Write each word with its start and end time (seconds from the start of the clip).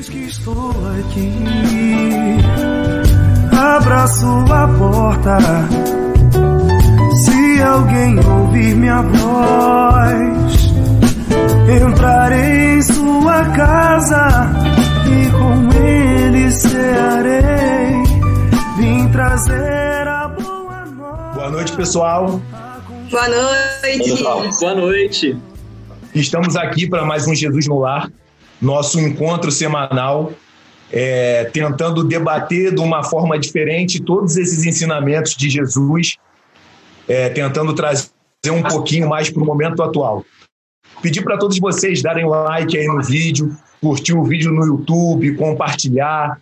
Eis 0.00 0.08
que 0.08 0.18
estou 0.24 0.70
aqui, 0.98 1.30
abra 3.52 4.06
sua 4.06 4.66
porta. 4.78 5.36
Se 7.22 7.62
alguém 7.62 8.18
ouvir 8.18 8.76
minha 8.76 9.02
voz, 9.02 10.72
entrarei 11.68 12.78
em 12.78 12.82
sua 12.82 13.44
casa 13.50 14.50
e 15.06 15.30
com 15.32 15.78
ele 15.78 16.50
cearei. 16.50 18.02
Vim 18.78 19.06
trazer 19.12 20.08
a 20.08 20.28
boa 20.28 20.86
noite. 20.86 21.34
Boa 21.34 21.50
noite, 21.50 21.72
pessoal. 21.72 22.40
Boa 23.10 23.28
noite. 23.28 24.22
Boa 24.60 24.74
noite. 24.74 25.36
Estamos 26.14 26.56
aqui 26.56 26.88
para 26.88 27.04
mais 27.04 27.28
um 27.28 27.34
Jesus 27.34 27.68
no 27.68 27.80
Lar, 27.80 28.10
nosso 28.60 29.00
encontro 29.00 29.50
semanal, 29.50 30.32
é, 30.92 31.44
tentando 31.44 32.04
debater 32.04 32.74
de 32.74 32.80
uma 32.80 33.02
forma 33.02 33.38
diferente 33.38 34.02
todos 34.02 34.36
esses 34.36 34.64
ensinamentos 34.64 35.34
de 35.34 35.48
Jesus, 35.48 36.16
é, 37.08 37.28
tentando 37.28 37.74
trazer 37.74 38.10
um 38.50 38.62
pouquinho 38.62 39.08
mais 39.08 39.30
para 39.30 39.42
o 39.42 39.46
momento 39.46 39.82
atual. 39.82 40.24
Pedir 41.00 41.22
para 41.22 41.38
todos 41.38 41.58
vocês 41.58 42.02
darem 42.02 42.26
like 42.26 42.76
aí 42.76 42.86
no 42.86 43.02
vídeo, 43.02 43.56
curtir 43.80 44.12
o 44.12 44.24
vídeo 44.24 44.52
no 44.52 44.66
YouTube, 44.66 45.34
compartilhar, 45.36 46.40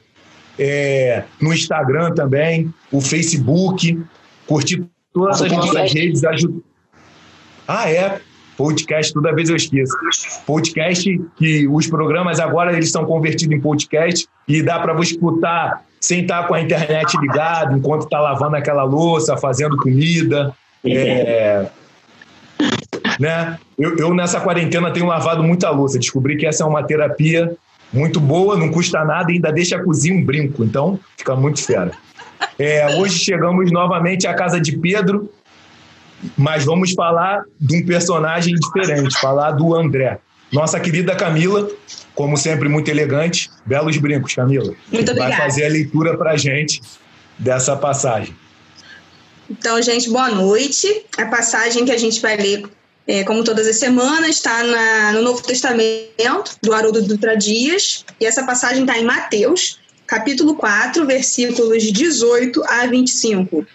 é, 0.59 1.25
no 1.41 1.53
Instagram 1.55 2.12
também, 2.12 2.73
o 2.91 3.00
Facebook, 3.00 4.03
curtir 4.47 4.84
todas 5.12 5.41
as 5.41 5.53
nossas 5.53 5.92
redes. 5.92 6.25
Ajuda... 6.25 6.61
Ah, 7.66 7.89
é? 7.91 8.20
Podcast, 8.59 9.15
toda 9.15 9.33
vez 9.33 9.48
eu 9.48 9.55
esqueço. 9.55 9.95
Podcast, 10.45 11.21
que 11.37 11.69
os 11.69 11.87
programas 11.87 12.41
agora 12.41 12.73
eles 12.73 12.91
são 12.91 13.05
convertidos 13.05 13.57
em 13.57 13.61
podcast 13.61 14.27
e 14.48 14.61
dá 14.62 14.81
para 14.81 14.93
você 14.93 15.12
escutar 15.12 15.84
sem 16.01 16.23
estar 16.23 16.47
com 16.48 16.55
a 16.55 16.61
internet 16.61 17.17
ligada, 17.20 17.77
enquanto 17.77 18.03
está 18.03 18.20
lavando 18.20 18.56
aquela 18.56 18.83
louça, 18.83 19.37
fazendo 19.37 19.77
comida. 19.77 20.53
É, 20.84 21.67
né? 23.20 23.59
Eu, 23.78 23.97
eu, 23.97 24.12
nessa 24.12 24.41
quarentena, 24.41 24.91
tenho 24.91 25.06
lavado 25.06 25.43
muita 25.43 25.70
louça. 25.70 25.98
Descobri 25.98 26.37
que 26.37 26.47
essa 26.47 26.65
é 26.65 26.67
uma 26.67 26.83
terapia 26.83 27.56
muito 27.93 28.19
boa, 28.19 28.56
não 28.56 28.70
custa 28.70 29.05
nada 29.05 29.31
e 29.31 29.37
ainda 29.37 29.53
deixa 29.53 29.77
a 29.77 29.84
cozinha 29.84 30.17
um 30.17 30.25
brinco. 30.25 30.65
Então, 30.65 30.98
fica 31.17 31.37
muito 31.37 31.65
fera. 31.65 31.93
É, 32.59 32.97
hoje 32.97 33.19
chegamos 33.19 33.70
novamente 33.70 34.27
à 34.27 34.34
casa 34.34 34.61
de 34.61 34.77
Pedro, 34.77 35.31
mas 36.36 36.64
vamos 36.64 36.92
falar 36.92 37.44
de 37.61 37.77
um 37.77 37.86
personagem 37.86 38.55
diferente, 38.55 39.19
falar 39.20 39.52
do 39.52 39.74
André. 39.74 40.19
Nossa 40.52 40.80
querida 40.80 41.14
Camila, 41.14 41.70
como 42.14 42.36
sempre, 42.36 42.69
muito 42.69 42.91
elegante. 42.91 43.50
Belos 43.66 43.97
brincos, 43.98 44.34
Camila. 44.34 44.75
Muito 44.91 45.10
obrigada. 45.10 45.36
Vai 45.36 45.48
fazer 45.48 45.66
a 45.66 45.69
leitura 45.69 46.16
para 46.16 46.36
gente 46.36 46.80
dessa 47.38 47.77
passagem. 47.77 48.34
Então, 49.50 49.80
gente, 49.80 50.10
boa 50.10 50.30
noite. 50.30 51.05
A 51.16 51.27
passagem 51.27 51.84
que 51.84 51.92
a 51.92 51.98
gente 51.98 52.20
vai 52.20 52.36
ler, 52.36 52.64
é, 53.06 53.25
como 53.25 53.44
todas 53.44 53.66
as 53.66 53.77
semanas, 53.77 54.36
está 54.36 55.12
no 55.12 55.22
Novo 55.22 55.42
Testamento, 55.42 56.56
do 56.62 56.72
Haroldo 56.72 57.03
Dutra 57.03 57.36
Dias. 57.36 58.05
E 58.20 58.27
essa 58.27 58.44
passagem 58.44 58.82
está 58.82 58.98
em 58.98 59.05
Mateus, 59.05 59.78
capítulo 60.06 60.55
4, 60.55 61.06
versículos 61.06 61.84
18 61.84 62.62
a 62.64 62.86
25. 62.86 63.66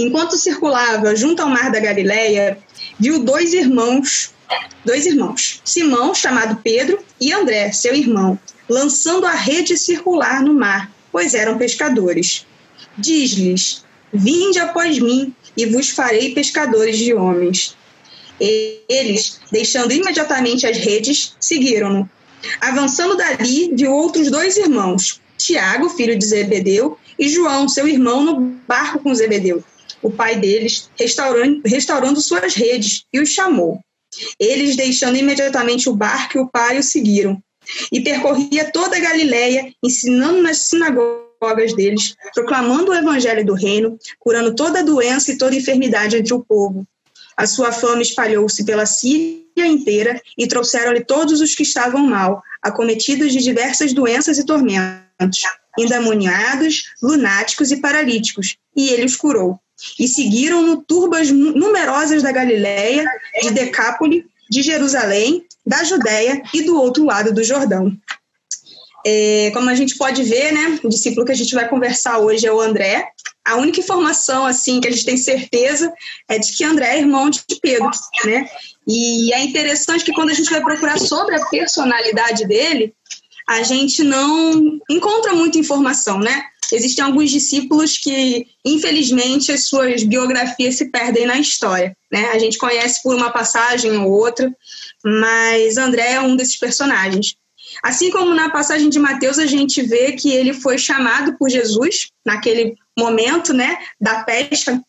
Enquanto 0.00 0.38
circulava 0.38 1.14
junto 1.14 1.42
ao 1.42 1.50
mar 1.50 1.70
da 1.70 1.78
Galileia, 1.78 2.56
viu 2.98 3.22
dois 3.22 3.52
irmãos, 3.52 4.32
dois 4.82 5.04
irmãos, 5.04 5.60
Simão, 5.62 6.14
chamado 6.14 6.58
Pedro, 6.64 6.98
e 7.20 7.30
André, 7.30 7.70
seu 7.72 7.94
irmão, 7.94 8.38
lançando 8.66 9.26
a 9.26 9.32
rede 9.32 9.76
circular 9.76 10.42
no 10.42 10.54
mar, 10.54 10.90
pois 11.12 11.34
eram 11.34 11.58
pescadores. 11.58 12.46
Diz-lhes: 12.96 13.84
Vinde 14.10 14.58
após 14.58 14.98
mim, 14.98 15.34
e 15.54 15.66
vos 15.66 15.90
farei 15.90 16.32
pescadores 16.32 16.96
de 16.96 17.12
homens. 17.12 17.76
Eles, 18.40 19.38
deixando 19.52 19.92
imediatamente 19.92 20.66
as 20.66 20.78
redes, 20.78 21.36
seguiram-no. 21.38 22.08
Avançando 22.58 23.18
dali, 23.18 23.70
viu 23.74 23.92
outros 23.92 24.30
dois 24.30 24.56
irmãos, 24.56 25.20
Tiago, 25.36 25.90
filho 25.90 26.18
de 26.18 26.24
Zebedeu, 26.24 26.96
e 27.18 27.28
João, 27.28 27.68
seu 27.68 27.86
irmão, 27.86 28.24
no 28.24 28.40
barco 28.66 28.98
com 29.00 29.14
Zebedeu 29.14 29.62
o 30.02 30.10
pai 30.10 30.36
deles, 30.36 30.90
restaurando, 30.98 31.60
restaurando 31.64 32.20
suas 32.20 32.54
redes, 32.54 33.04
e 33.12 33.20
os 33.20 33.30
chamou. 33.30 33.80
Eles, 34.38 34.76
deixando 34.76 35.16
imediatamente 35.16 35.88
o 35.88 35.94
barco 35.94 36.38
e 36.38 36.40
o 36.40 36.48
pai, 36.48 36.78
o 36.78 36.82
seguiram. 36.82 37.40
E 37.92 38.00
percorria 38.00 38.70
toda 38.72 38.96
a 38.96 39.00
Galiléia, 39.00 39.72
ensinando 39.82 40.42
nas 40.42 40.58
sinagogas 40.58 41.74
deles, 41.74 42.14
proclamando 42.34 42.90
o 42.90 42.94
evangelho 42.94 43.44
do 43.44 43.54
reino, 43.54 43.98
curando 44.18 44.54
toda 44.54 44.82
doença 44.82 45.30
e 45.30 45.38
toda 45.38 45.54
enfermidade 45.54 46.16
entre 46.16 46.34
o 46.34 46.44
povo. 46.44 46.86
A 47.36 47.46
sua 47.46 47.72
fama 47.72 48.02
espalhou-se 48.02 48.64
pela 48.64 48.84
Síria 48.84 49.66
inteira 49.66 50.20
e 50.36 50.46
trouxeram-lhe 50.46 51.04
todos 51.04 51.40
os 51.40 51.54
que 51.54 51.62
estavam 51.62 52.04
mal, 52.04 52.42
acometidos 52.60 53.32
de 53.32 53.38
diversas 53.38 53.92
doenças 53.92 54.38
e 54.38 54.44
tormentos, 54.44 55.42
endemoniados, 55.78 56.92
lunáticos 57.02 57.70
e 57.70 57.76
paralíticos, 57.76 58.56
e 58.76 58.88
ele 58.90 59.06
os 59.06 59.16
curou 59.16 59.58
e 59.98 60.06
seguiram-no 60.08 60.82
turbas 60.82 61.30
numerosas 61.30 62.22
da 62.22 62.32
Galiléia, 62.32 63.04
de 63.42 63.50
Decápole, 63.50 64.26
de 64.50 64.62
Jerusalém, 64.62 65.44
da 65.64 65.84
Judéia 65.84 66.42
e 66.52 66.62
do 66.62 66.80
outro 66.80 67.04
lado 67.04 67.32
do 67.32 67.44
Jordão. 67.44 67.96
É, 69.06 69.50
como 69.54 69.70
a 69.70 69.74
gente 69.74 69.96
pode 69.96 70.22
ver, 70.24 70.52
né, 70.52 70.78
o 70.84 70.88
discípulo 70.88 71.24
que 71.24 71.32
a 71.32 71.36
gente 71.36 71.54
vai 71.54 71.68
conversar 71.68 72.18
hoje 72.18 72.46
é 72.46 72.52
o 72.52 72.60
André. 72.60 73.08
A 73.44 73.56
única 73.56 73.80
informação 73.80 74.44
assim 74.44 74.80
que 74.80 74.88
a 74.88 74.90
gente 74.90 75.04
tem 75.04 75.16
certeza 75.16 75.92
é 76.28 76.38
de 76.38 76.52
que 76.52 76.64
André 76.64 76.96
é 76.96 76.98
irmão 76.98 77.30
de 77.30 77.42
Pedro, 77.62 77.90
né? 78.24 78.48
E 78.86 79.32
é 79.32 79.40
interessante 79.42 80.04
que 80.04 80.12
quando 80.12 80.30
a 80.30 80.34
gente 80.34 80.50
vai 80.50 80.60
procurar 80.60 80.98
sobre 80.98 81.34
a 81.34 81.46
personalidade 81.46 82.46
dele, 82.46 82.94
a 83.48 83.62
gente 83.62 84.04
não 84.04 84.78
encontra 84.90 85.32
muita 85.32 85.58
informação, 85.58 86.20
né? 86.20 86.44
Existem 86.76 87.04
alguns 87.04 87.30
discípulos 87.30 87.98
que, 87.98 88.46
infelizmente, 88.64 89.52
as 89.52 89.66
suas 89.66 90.02
biografias 90.02 90.76
se 90.76 90.90
perdem 90.90 91.26
na 91.26 91.38
história. 91.38 91.96
Né? 92.10 92.30
A 92.30 92.38
gente 92.38 92.58
conhece 92.58 93.02
por 93.02 93.14
uma 93.14 93.30
passagem 93.30 93.92
ou 93.96 94.10
outra, 94.10 94.50
mas 95.04 95.76
André 95.76 96.12
é 96.12 96.20
um 96.20 96.36
desses 96.36 96.58
personagens. 96.58 97.34
Assim 97.82 98.10
como 98.10 98.34
na 98.34 98.50
passagem 98.50 98.88
de 98.88 98.98
Mateus, 98.98 99.38
a 99.38 99.46
gente 99.46 99.80
vê 99.82 100.12
que 100.12 100.30
ele 100.30 100.52
foi 100.52 100.76
chamado 100.76 101.36
por 101.38 101.48
Jesus 101.48 102.10
naquele 102.24 102.74
momento 102.98 103.54
né, 103.54 103.78
da 104.00 104.24
pesca, 104.24 104.82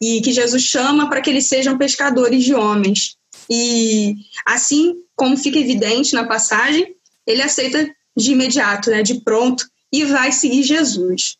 e 0.00 0.20
que 0.20 0.32
Jesus 0.32 0.62
chama 0.62 1.08
para 1.08 1.20
que 1.20 1.30
eles 1.30 1.46
sejam 1.46 1.76
pescadores 1.76 2.44
de 2.44 2.54
homens. 2.54 3.16
E 3.50 4.14
assim 4.46 4.94
como 5.16 5.36
fica 5.36 5.58
evidente 5.58 6.14
na 6.14 6.24
passagem, 6.24 6.94
ele 7.26 7.42
aceita 7.42 7.90
de 8.16 8.32
imediato, 8.32 8.90
né, 8.90 9.02
de 9.02 9.22
pronto, 9.22 9.66
e 9.92 10.04
vai 10.04 10.32
seguir 10.32 10.62
Jesus. 10.62 11.36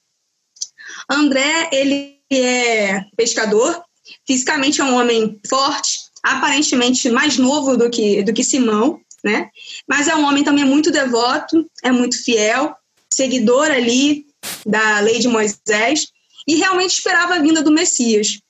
André, 1.11 1.69
ele 1.73 2.19
é 2.31 3.05
pescador, 3.17 3.83
fisicamente 4.27 4.81
é 4.81 4.85
um 4.85 4.95
homem 4.95 5.41
forte, 5.49 5.99
aparentemente 6.23 7.11
mais 7.11 7.37
novo 7.37 7.77
do 7.77 7.89
que, 7.91 8.23
do 8.23 8.33
que 8.33 8.45
Simão, 8.45 9.01
né? 9.25 9.49
Mas 9.89 10.09
é 10.09 10.15
um 10.15 10.25
homem 10.25 10.45
também 10.45 10.65
muito 10.65 10.91
devoto, 10.91 11.67
é 11.83 11.91
muito 11.91 12.23
fiel, 12.23 12.75
seguidor 13.13 13.71
ali 13.71 14.27
da 14.65 15.01
lei 15.01 15.19
de 15.19 15.29
Moisés 15.29 16.09
e 16.47 16.57
realmente 16.57 16.93
esperava 16.93 17.35
a 17.35 17.41
vinda 17.41 17.63
do 17.63 17.71
Messias. 17.71 18.41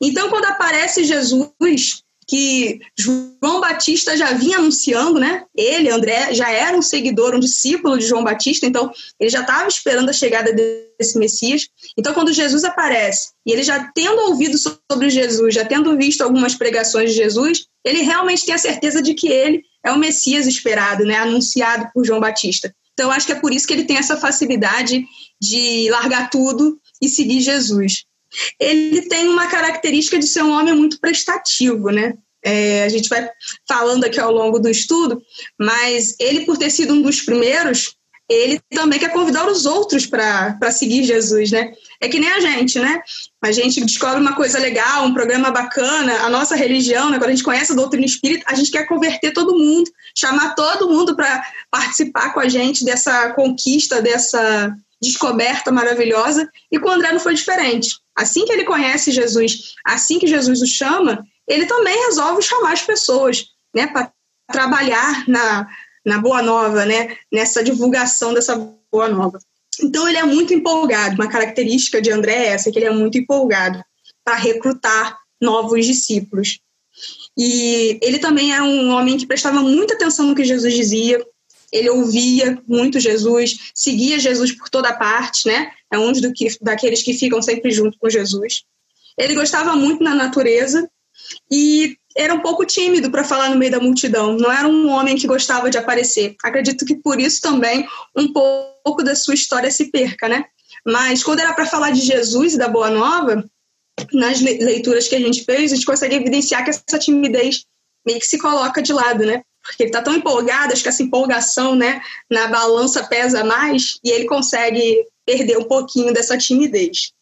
Então, 0.00 0.28
quando 0.28 0.46
aparece 0.46 1.04
Jesus, 1.04 2.02
que 2.26 2.80
João 2.98 3.60
Batista 3.60 4.16
já 4.16 4.32
vinha 4.32 4.58
anunciando, 4.58 5.20
né? 5.20 5.44
Ele, 5.56 5.88
André, 5.88 6.34
já 6.34 6.50
era 6.50 6.76
um 6.76 6.82
seguidor, 6.82 7.34
um 7.34 7.40
discípulo 7.40 7.96
de 7.96 8.06
João 8.06 8.24
Batista, 8.24 8.66
então 8.66 8.90
ele 9.20 9.30
já 9.30 9.42
estava 9.42 9.68
esperando 9.68 10.08
a 10.08 10.12
chegada 10.12 10.52
desse 10.52 11.18
Messias. 11.18 11.68
Então, 11.96 12.12
quando 12.12 12.32
Jesus 12.32 12.64
aparece 12.64 13.30
e 13.46 13.52
ele 13.52 13.62
já 13.62 13.90
tendo 13.94 14.22
ouvido 14.22 14.58
sobre 14.58 15.08
Jesus, 15.08 15.54
já 15.54 15.64
tendo 15.64 15.96
visto 15.96 16.22
algumas 16.22 16.54
pregações 16.54 17.10
de 17.10 17.16
Jesus, 17.16 17.66
ele 17.84 18.02
realmente 18.02 18.44
tem 18.44 18.54
a 18.54 18.58
certeza 18.58 19.00
de 19.00 19.14
que 19.14 19.28
ele 19.28 19.62
é 19.84 19.92
o 19.92 19.98
Messias 19.98 20.46
esperado, 20.46 21.04
né? 21.04 21.16
Anunciado 21.16 21.88
por 21.94 22.04
João 22.04 22.18
Batista. 22.18 22.74
Então, 22.92 23.12
acho 23.12 23.26
que 23.26 23.32
é 23.32 23.40
por 23.40 23.52
isso 23.52 23.66
que 23.66 23.74
ele 23.74 23.84
tem 23.84 23.98
essa 23.98 24.16
facilidade 24.16 25.04
de 25.40 25.88
largar 25.90 26.30
tudo 26.30 26.80
e 27.00 27.08
seguir 27.08 27.40
Jesus 27.40 28.06
ele 28.58 29.02
tem 29.02 29.28
uma 29.28 29.46
característica 29.46 30.18
de 30.18 30.26
ser 30.26 30.42
um 30.42 30.52
homem 30.52 30.74
muito 30.74 31.00
prestativo, 31.00 31.90
né? 31.90 32.14
É, 32.44 32.84
a 32.84 32.88
gente 32.88 33.08
vai 33.08 33.28
falando 33.68 34.04
aqui 34.04 34.20
ao 34.20 34.30
longo 34.30 34.58
do 34.58 34.68
estudo, 34.68 35.20
mas 35.58 36.14
ele, 36.20 36.44
por 36.44 36.56
ter 36.56 36.70
sido 36.70 36.94
um 36.94 37.02
dos 37.02 37.20
primeiros, 37.20 37.96
ele 38.28 38.60
também 38.70 38.98
quer 38.98 39.12
convidar 39.12 39.48
os 39.48 39.66
outros 39.66 40.04
para 40.04 40.70
seguir 40.72 41.04
Jesus, 41.04 41.50
né? 41.50 41.72
É 42.00 42.08
que 42.08 42.18
nem 42.18 42.30
a 42.30 42.40
gente, 42.40 42.78
né? 42.78 43.00
A 43.42 43.52
gente 43.52 43.84
descobre 43.84 44.20
uma 44.20 44.34
coisa 44.34 44.58
legal, 44.58 45.04
um 45.04 45.14
programa 45.14 45.50
bacana, 45.50 46.12
a 46.24 46.28
nossa 46.28 46.56
religião, 46.56 47.08
né? 47.08 47.18
Quando 47.18 47.30
a 47.30 47.34
gente 47.34 47.44
conhece 47.44 47.72
a 47.72 47.76
doutrina 47.76 48.04
espírita, 48.04 48.44
a 48.48 48.54
gente 48.54 48.70
quer 48.70 48.86
converter 48.86 49.32
todo 49.32 49.56
mundo, 49.56 49.90
chamar 50.16 50.54
todo 50.54 50.88
mundo 50.88 51.14
para 51.14 51.44
participar 51.70 52.34
com 52.34 52.40
a 52.40 52.48
gente 52.48 52.84
dessa 52.84 53.32
conquista, 53.32 54.02
dessa 54.02 54.76
descoberta 55.06 55.72
maravilhosa. 55.72 56.48
E 56.70 56.78
com 56.78 56.90
André 56.90 57.12
não 57.12 57.20
foi 57.20 57.34
diferente. 57.34 57.98
Assim 58.14 58.44
que 58.44 58.52
ele 58.52 58.64
conhece 58.64 59.10
Jesus, 59.10 59.74
assim 59.84 60.18
que 60.18 60.26
Jesus 60.26 60.60
o 60.60 60.66
chama, 60.66 61.24
ele 61.48 61.66
também 61.66 61.96
resolve 62.06 62.42
chamar 62.42 62.72
as 62.72 62.82
pessoas, 62.82 63.46
né? 63.74 63.86
Para 63.86 64.12
trabalhar 64.50 65.28
na, 65.28 65.66
na 66.04 66.18
Boa 66.18 66.42
Nova, 66.42 66.84
né? 66.84 67.16
Nessa 67.32 67.62
divulgação 67.62 68.34
dessa 68.34 68.56
Boa 68.90 69.08
Nova. 69.08 69.38
Então 69.82 70.08
ele 70.08 70.18
é 70.18 70.24
muito 70.24 70.54
empolgado. 70.54 71.14
Uma 71.14 71.28
característica 71.28 72.00
de 72.00 72.10
André 72.10 72.34
é 72.34 72.46
essa, 72.48 72.70
que 72.72 72.78
ele 72.78 72.86
é 72.86 72.90
muito 72.90 73.18
empolgado 73.18 73.82
para 74.24 74.36
recrutar 74.36 75.18
novos 75.40 75.84
discípulos. 75.84 76.58
E 77.36 77.98
ele 78.02 78.18
também 78.18 78.54
era 78.54 78.64
um 78.64 78.90
homem 78.90 79.18
que 79.18 79.26
prestava 79.26 79.60
muita 79.60 79.94
atenção 79.94 80.26
no 80.26 80.34
que 80.34 80.44
Jesus 80.44 80.74
dizia. 80.74 81.24
Ele 81.72 81.90
ouvia 81.90 82.60
muito 82.66 83.00
Jesus, 83.00 83.70
seguia 83.74 84.18
Jesus 84.18 84.52
por 84.52 84.68
toda 84.68 84.92
parte, 84.92 85.46
né? 85.46 85.70
É 85.92 85.98
um 85.98 86.12
do 86.12 86.32
que, 86.32 86.46
daqueles 86.60 87.02
que 87.02 87.14
ficam 87.14 87.40
sempre 87.42 87.70
junto 87.70 87.98
com 87.98 88.08
Jesus. 88.08 88.62
Ele 89.18 89.34
gostava 89.34 89.74
muito 89.74 90.04
da 90.04 90.14
natureza 90.14 90.88
e 91.50 91.96
era 92.16 92.34
um 92.34 92.40
pouco 92.40 92.64
tímido 92.64 93.10
para 93.10 93.24
falar 93.24 93.50
no 93.50 93.56
meio 93.56 93.70
da 93.70 93.80
multidão. 93.80 94.36
Não 94.36 94.50
era 94.50 94.66
um 94.66 94.88
homem 94.88 95.16
que 95.16 95.26
gostava 95.26 95.70
de 95.70 95.78
aparecer. 95.78 96.34
Acredito 96.42 96.84
que 96.84 96.96
por 96.96 97.20
isso 97.20 97.40
também 97.40 97.86
um 98.16 98.32
pouco 98.32 99.02
da 99.02 99.14
sua 99.14 99.34
história 99.34 99.70
se 99.70 99.90
perca, 99.90 100.28
né? 100.28 100.44
Mas 100.84 101.22
quando 101.22 101.40
era 101.40 101.52
para 101.52 101.66
falar 101.66 101.90
de 101.90 102.00
Jesus 102.00 102.54
e 102.54 102.58
da 102.58 102.68
Boa 102.68 102.90
Nova, 102.90 103.44
nas 104.12 104.40
leituras 104.40 105.08
que 105.08 105.16
a 105.16 105.20
gente 105.20 105.44
fez, 105.44 105.72
a 105.72 105.74
gente 105.74 105.86
consegue 105.86 106.14
evidenciar 106.14 106.64
que 106.64 106.70
essa 106.70 106.98
timidez 106.98 107.64
meio 108.06 108.20
que 108.20 108.26
se 108.26 108.38
coloca 108.38 108.80
de 108.80 108.92
lado, 108.92 109.26
né? 109.26 109.42
Porque 109.66 109.82
ele 109.82 109.90
está 109.90 110.00
tão 110.00 110.14
empolgado, 110.14 110.72
acho 110.72 110.82
que 110.82 110.88
essa 110.88 111.02
empolgação, 111.02 111.74
né, 111.74 112.00
na 112.30 112.46
balança 112.46 113.04
pesa 113.04 113.44
mais 113.44 113.98
e 114.02 114.10
ele 114.10 114.26
consegue 114.26 115.04
perder 115.24 115.58
um 115.58 115.64
pouquinho 115.64 116.12
dessa 116.12 116.38
timidez. 116.38 117.12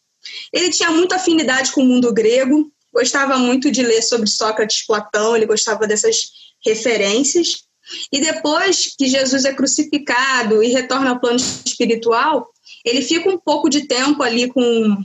Ele 0.53 0.69
tinha 0.69 0.91
muita 0.91 1.15
afinidade 1.15 1.71
com 1.71 1.81
o 1.81 1.85
mundo 1.85 2.13
grego, 2.13 2.71
gostava 2.93 3.37
muito 3.37 3.71
de 3.71 3.81
ler 3.83 4.01
sobre 4.01 4.29
Sócrates, 4.29 4.85
Platão, 4.85 5.35
ele 5.35 5.45
gostava 5.45 5.87
dessas 5.87 6.29
referências. 6.63 7.65
E 8.11 8.19
depois 8.19 8.95
que 8.97 9.07
Jesus 9.07 9.45
é 9.45 9.53
crucificado 9.53 10.63
e 10.63 10.69
retorna 10.69 11.11
ao 11.11 11.19
plano 11.19 11.37
espiritual, 11.37 12.49
ele 12.83 13.01
fica 13.01 13.29
um 13.29 13.37
pouco 13.37 13.69
de 13.69 13.87
tempo 13.87 14.23
ali 14.23 14.47
com, 14.47 14.97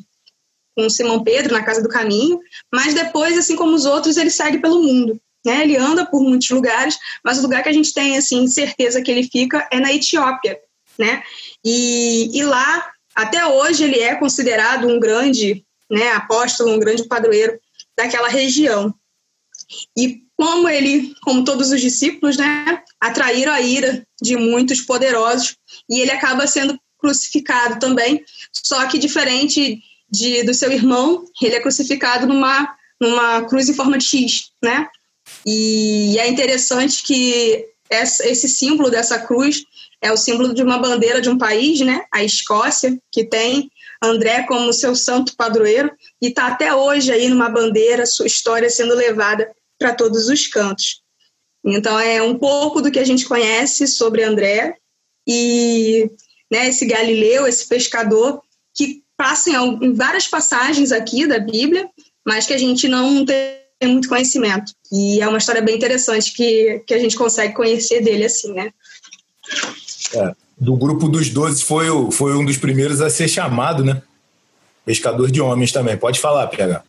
com 0.77 0.89
Simão 0.89 1.23
Pedro 1.23 1.53
na 1.53 1.65
Casa 1.65 1.83
do 1.83 1.89
Caminho, 1.89 2.39
mas 2.73 2.95
depois, 2.95 3.37
assim 3.37 3.57
como 3.57 3.75
os 3.75 3.85
outros, 3.85 4.17
ele 4.17 4.31
segue 4.31 4.59
pelo 4.59 4.83
mundo. 4.83 5.21
Né? 5.45 5.63
Ele 5.63 5.77
anda 5.77 6.05
por 6.05 6.23
muitos 6.23 6.51
lugares, 6.51 6.99
mas 7.25 7.39
o 7.39 7.43
lugar 7.43 7.63
que 7.63 7.69
a 7.69 7.73
gente 7.73 7.95
tem 7.95 8.17
assim 8.17 8.47
certeza 8.47 9.03
que 9.03 9.11
ele 9.11 9.25
fica 9.25 9.67
é 9.71 9.81
na 9.81 9.93
Etiópia. 9.93 10.59
Né? 10.99 11.23
E, 11.65 12.31
e 12.39 12.43
lá, 12.43 12.91
até 13.15 13.47
hoje, 13.47 13.85
ele 13.85 14.01
é 14.01 14.15
considerado 14.15 14.87
um 14.87 15.01
grande 15.01 15.65
né, 15.91 16.13
apóstolo, 16.13 16.73
um 16.73 16.79
grande 16.79 17.05
padroeiro 17.05 17.59
daquela 17.97 18.29
região. 18.29 18.95
E 19.97 20.23
como 20.37 20.69
ele, 20.69 21.15
como 21.23 21.45
todos 21.45 21.71
os 21.71 21.81
discípulos, 21.81 22.37
né, 22.37 22.83
atraíram 23.01 23.53
a 23.53 23.61
ira 23.61 24.07
de 24.23 24.37
muitos 24.37 24.81
poderosos, 24.81 25.57
e 25.89 26.01
ele 26.01 26.11
acaba 26.11 26.47
sendo 26.47 26.79
crucificado 26.99 27.79
também, 27.79 28.25
só 28.53 28.87
que 28.87 28.99
diferente 28.99 29.83
de, 30.11 30.43
do 30.43 30.55
seu 30.55 30.71
irmão, 30.73 31.25
ele 31.41 31.57
é 31.57 31.61
crucificado 31.61 32.27
numa, 32.27 32.75
numa 33.01 33.43
cruz 33.45 33.69
em 33.69 33.75
forma 33.75 33.99
de 33.99 34.05
X, 34.05 34.51
né? 34.63 34.89
E 35.47 36.19
é 36.19 36.29
interessante 36.29 37.03
que 37.03 37.67
esse 37.91 38.49
símbolo 38.49 38.91
dessa 38.91 39.19
cruz 39.19 39.65
é 40.01 40.13
o 40.13 40.17
símbolo 40.17 40.55
de 40.55 40.63
uma 40.63 40.79
bandeira 40.79 41.21
de 41.21 41.29
um 41.29 41.37
país, 41.37 41.81
né? 41.81 42.05
A 42.13 42.23
Escócia, 42.23 42.99
que 43.11 43.25
tem 43.25 43.71
André 44.03 44.45
como 44.45 44.73
seu 44.73 44.95
santo 44.95 45.37
padroeiro 45.37 45.91
e 46.23 46.29
está 46.29 46.47
até 46.47 46.75
hoje 46.75 47.13
aí 47.13 47.29
numa 47.29 47.51
bandeira, 47.51 48.07
sua 48.07 48.27
história 48.27 48.71
sendo 48.71 48.95
levada 48.95 49.51
para 49.79 49.95
todos 49.95 50.29
os 50.29 50.47
cantos. 50.47 51.03
Então 51.65 51.99
é 51.99 52.23
um 52.23 52.39
pouco 52.39 52.81
do 52.81 52.91
que 52.91 52.99
a 52.99 53.05
gente 53.05 53.27
conhece 53.27 53.87
sobre 53.87 54.23
André 54.23 54.77
e 55.29 56.11
né, 56.51 56.69
esse 56.69 56.87
Galileu, 56.87 57.47
esse 57.47 57.69
pescador 57.69 58.43
que 58.75 59.03
passa 59.17 59.51
em 59.51 59.93
várias 59.93 60.27
passagens 60.27 60.93
aqui 60.93 61.27
da 61.27 61.39
Bíblia, 61.39 61.89
mas 62.27 62.47
que 62.47 62.55
a 62.55 62.59
gente 62.59 62.89
não 62.89 63.25
tem 63.25 63.60
muito 63.87 64.09
conhecimento. 64.09 64.73
E 64.93 65.21
é 65.21 65.29
uma 65.29 65.39
história 65.39 65.63
bem 65.63 65.77
interessante 65.77 66.33
que, 66.35 66.83
que 66.87 66.95
a 66.95 66.99
gente 66.99 67.17
consegue 67.17 67.55
conhecer 67.55 68.01
dele 68.01 68.25
assim, 68.25 68.53
né? 68.53 68.71
É 70.15 70.35
do 70.61 70.77
grupo 70.77 71.09
dos 71.09 71.31
doze 71.31 71.65
foi, 71.65 71.87
foi 72.13 72.37
um 72.37 72.45
dos 72.45 72.59
primeiros 72.59 73.01
a 73.01 73.09
ser 73.09 73.27
chamado, 73.27 73.83
né? 73.83 74.03
Pescador 74.85 75.31
de 75.31 75.41
homens 75.41 75.73
também. 75.73 75.97
Pode 75.97 76.21
falar, 76.21 76.47
PH. 76.49 76.83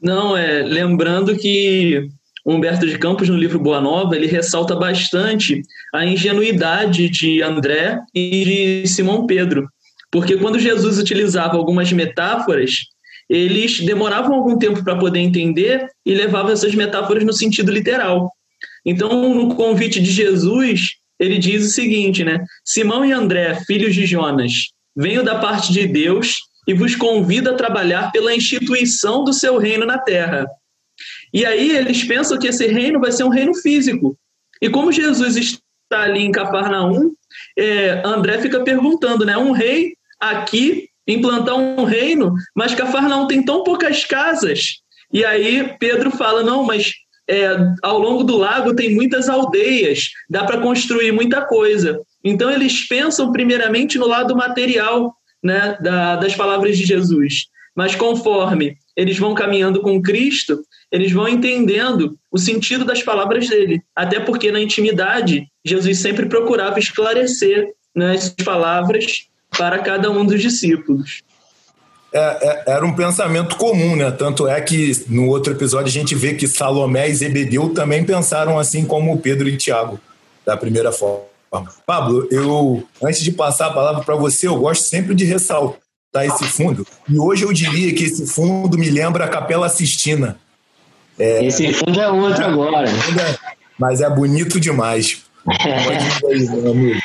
Não, 0.00 0.36
é 0.36 0.62
lembrando 0.62 1.36
que 1.36 2.08
Humberto 2.46 2.86
de 2.86 2.98
Campos, 2.98 3.28
no 3.28 3.36
livro 3.36 3.58
Boa 3.58 3.80
Nova, 3.80 4.14
ele 4.14 4.26
ressalta 4.26 4.76
bastante 4.76 5.62
a 5.92 6.06
ingenuidade 6.06 7.08
de 7.08 7.42
André 7.42 7.98
e 8.14 8.82
de 8.82 8.88
Simão 8.88 9.26
Pedro. 9.26 9.68
Porque 10.10 10.36
quando 10.36 10.58
Jesus 10.58 10.98
utilizava 10.98 11.56
algumas 11.56 11.90
metáforas, 11.92 12.82
eles 13.32 13.80
demoravam 13.80 14.34
algum 14.34 14.58
tempo 14.58 14.84
para 14.84 14.94
poder 14.94 15.20
entender 15.20 15.88
e 16.04 16.14
levavam 16.14 16.52
essas 16.52 16.74
metáforas 16.74 17.24
no 17.24 17.32
sentido 17.32 17.72
literal. 17.72 18.30
Então, 18.84 19.34
no 19.34 19.54
convite 19.54 20.02
de 20.02 20.10
Jesus, 20.10 20.90
ele 21.18 21.38
diz 21.38 21.64
o 21.64 21.70
seguinte, 21.70 22.22
né? 22.22 22.44
Simão 22.62 23.06
e 23.06 23.10
André, 23.10 23.54
filhos 23.66 23.94
de 23.94 24.04
Jonas, 24.04 24.66
venho 24.94 25.24
da 25.24 25.38
parte 25.38 25.72
de 25.72 25.86
Deus 25.86 26.40
e 26.68 26.74
vos 26.74 26.94
convido 26.94 27.48
a 27.48 27.54
trabalhar 27.54 28.12
pela 28.12 28.34
instituição 28.34 29.24
do 29.24 29.32
seu 29.32 29.56
reino 29.56 29.86
na 29.86 29.96
terra. 29.96 30.46
E 31.32 31.46
aí 31.46 31.74
eles 31.74 32.04
pensam 32.04 32.38
que 32.38 32.48
esse 32.48 32.66
reino 32.66 33.00
vai 33.00 33.12
ser 33.12 33.24
um 33.24 33.30
reino 33.30 33.54
físico. 33.54 34.14
E 34.60 34.68
como 34.68 34.92
Jesus 34.92 35.36
está 35.36 36.02
ali 36.02 36.20
em 36.20 36.30
Cafarnaum, 36.30 37.12
é, 37.58 38.02
André 38.04 38.42
fica 38.42 38.62
perguntando, 38.62 39.24
né? 39.24 39.38
Um 39.38 39.52
rei 39.52 39.94
aqui 40.20 40.91
implantar 41.06 41.56
um 41.56 41.84
reino, 41.84 42.34
mas 42.54 42.74
Cafarnaum 42.74 43.26
tem 43.26 43.44
tão 43.44 43.62
poucas 43.62 44.04
casas. 44.04 44.76
E 45.12 45.24
aí 45.24 45.74
Pedro 45.78 46.10
fala, 46.10 46.42
não, 46.42 46.64
mas 46.64 46.92
é, 47.28 47.56
ao 47.82 47.98
longo 47.98 48.24
do 48.24 48.36
lago 48.36 48.74
tem 48.74 48.94
muitas 48.94 49.28
aldeias, 49.28 50.08
dá 50.28 50.44
para 50.44 50.60
construir 50.60 51.12
muita 51.12 51.42
coisa. 51.42 52.00
Então 52.24 52.50
eles 52.50 52.86
pensam 52.86 53.32
primeiramente 53.32 53.98
no 53.98 54.06
lado 54.06 54.34
material 54.34 55.14
né, 55.42 55.76
da, 55.80 56.16
das 56.16 56.34
palavras 56.34 56.76
de 56.78 56.84
Jesus. 56.84 57.46
Mas 57.74 57.94
conforme 57.94 58.76
eles 58.96 59.18
vão 59.18 59.34
caminhando 59.34 59.80
com 59.80 60.02
Cristo, 60.02 60.60
eles 60.90 61.10
vão 61.10 61.26
entendendo 61.26 62.18
o 62.30 62.38
sentido 62.38 62.84
das 62.84 63.02
palavras 63.02 63.48
dele. 63.48 63.82
Até 63.96 64.20
porque 64.20 64.52
na 64.52 64.60
intimidade, 64.60 65.46
Jesus 65.64 65.98
sempre 65.98 66.26
procurava 66.26 66.78
esclarecer 66.78 67.72
né, 67.94 68.12
as 68.12 68.28
palavras 68.28 69.26
para 69.62 69.78
cada 69.78 70.10
um 70.10 70.26
dos 70.26 70.42
discípulos 70.42 71.22
é, 72.12 72.18
é, 72.18 72.62
era 72.72 72.84
um 72.84 72.92
pensamento 72.92 73.56
comum, 73.56 73.96
né? 73.96 74.10
Tanto 74.10 74.46
é 74.46 74.60
que 74.60 74.92
no 75.08 75.28
outro 75.28 75.52
episódio 75.52 75.86
a 75.86 75.90
gente 75.90 76.14
vê 76.14 76.34
que 76.34 76.46
Salomé 76.46 77.08
e 77.08 77.14
Zebedeu 77.14 77.70
também 77.70 78.04
pensaram 78.04 78.58
assim 78.58 78.84
como 78.84 79.16
Pedro 79.18 79.48
e 79.48 79.56
Tiago, 79.56 79.98
da 80.44 80.54
primeira 80.54 80.92
forma. 80.92 81.22
Pablo, 81.86 82.28
eu 82.30 82.86
antes 83.02 83.22
de 83.22 83.32
passar 83.32 83.68
a 83.68 83.72
palavra 83.72 84.02
para 84.02 84.14
você, 84.14 84.46
eu 84.46 84.56
gosto 84.56 84.84
sempre 84.84 85.14
de 85.14 85.24
ressaltar 85.24 86.26
esse 86.26 86.44
fundo. 86.44 86.86
E 87.08 87.18
hoje 87.18 87.44
eu 87.44 87.52
diria 87.52 87.94
que 87.94 88.04
esse 88.04 88.26
fundo 88.26 88.76
me 88.76 88.90
lembra 88.90 89.24
a 89.24 89.28
Capela 89.28 89.70
Sistina. 89.70 90.38
É, 91.18 91.44
esse 91.46 91.72
fundo 91.72 91.98
é 91.98 92.10
outro 92.10 92.44
agora. 92.44 92.88
Mas 93.78 94.02
é 94.02 94.10
bonito 94.10 94.60
demais. 94.60 95.22
Pode 95.46 96.36
ir 96.36 96.50
aí, 96.50 96.60
meu 96.60 96.72
amigo. 96.72 97.00